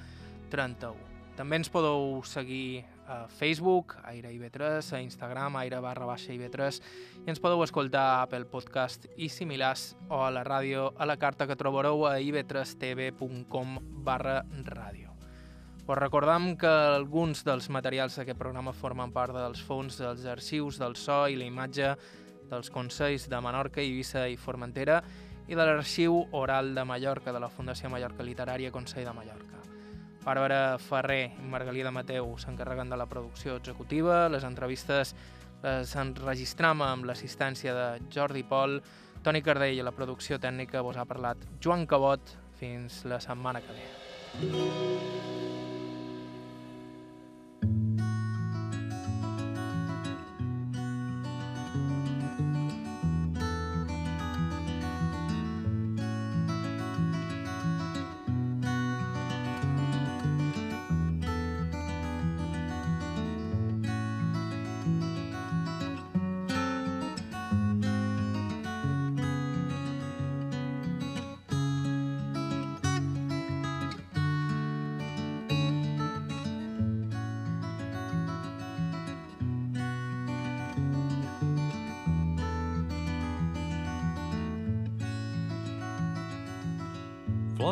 [0.49, 0.97] 31.
[1.37, 6.81] També ens podeu seguir a Facebook, Aire IB3, a Instagram, aire barra baixa IB3,
[7.27, 11.21] i ens podeu escoltar a Apple Podcast i similars o a la ràdio a la
[11.21, 15.13] carta que trobareu a ib3tv.com barra ràdio.
[15.87, 20.97] Us recordam que alguns dels materials d'aquest programa formen part dels fons dels arxius del
[20.97, 21.93] so i la imatge
[22.49, 25.01] dels Consells de Menorca, Eivissa i Formentera
[25.47, 29.63] i de l'Arxiu Oral de Mallorca de la Fundació Mallorca Literària Consell de Mallorca.
[30.25, 35.15] Bàrbara Ferrer i Margalida Mateu s'encarreguen de la producció executiva, les entrevistes
[35.63, 38.77] les enregistram amb l'assistència de Jordi Pol,
[39.23, 42.37] Toni Cardell a la producció tècnica vos ha parlat Joan Cabot.
[42.57, 45.46] Fins la setmana que ve.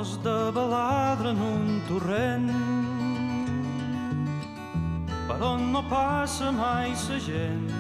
[0.06, 2.50] Flors de baladre en un torrent
[5.26, 7.72] per on no passa mai sa gent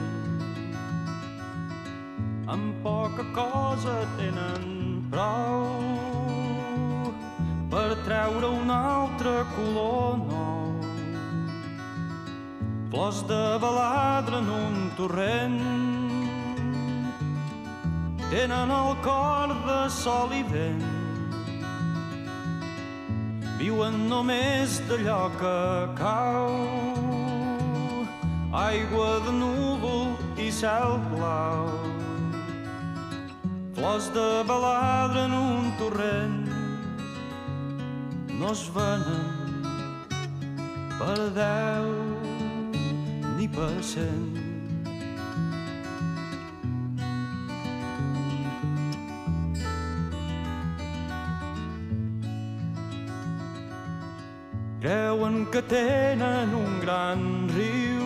[2.49, 5.69] amb poca cosa tenen prou
[7.69, 10.73] per treure un altre color nou.
[12.89, 15.61] Flors de baladre en un torrent
[18.33, 20.94] tenen el cor de sol i vent.
[23.65, 25.53] Viuen només d'allò que
[25.97, 26.51] cau,
[28.59, 31.71] aigua de núvol i cel blau.
[33.73, 36.37] Flors de baladre en un torrent
[38.37, 39.27] no es venen
[41.01, 41.93] per deu
[43.39, 44.44] ni per cent.
[55.55, 58.03] Que tenen un gran riu.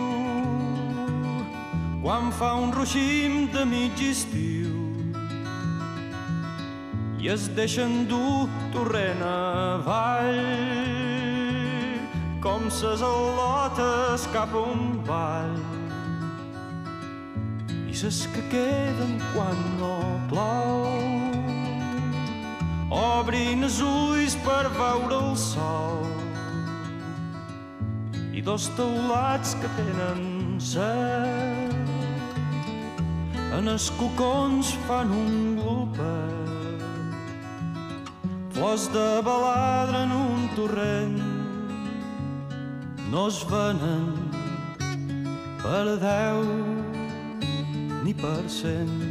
[2.00, 4.70] Quan fa un ruixim de mig estiu
[7.18, 10.38] i es deixen dur torrent avall
[12.46, 15.58] com ses al·lotes cap un ball.
[17.90, 19.98] I ses que queden quan no
[20.30, 20.86] plou
[23.02, 26.19] obrin els ulls per veure el sol
[28.40, 31.90] i dos teulats que tenen set.
[33.52, 36.84] En els cocons fan un glopet
[38.54, 41.20] flors de baladre en un torrent.
[43.12, 44.08] No es venen
[45.60, 46.44] per deu
[48.06, 49.09] ni per cent.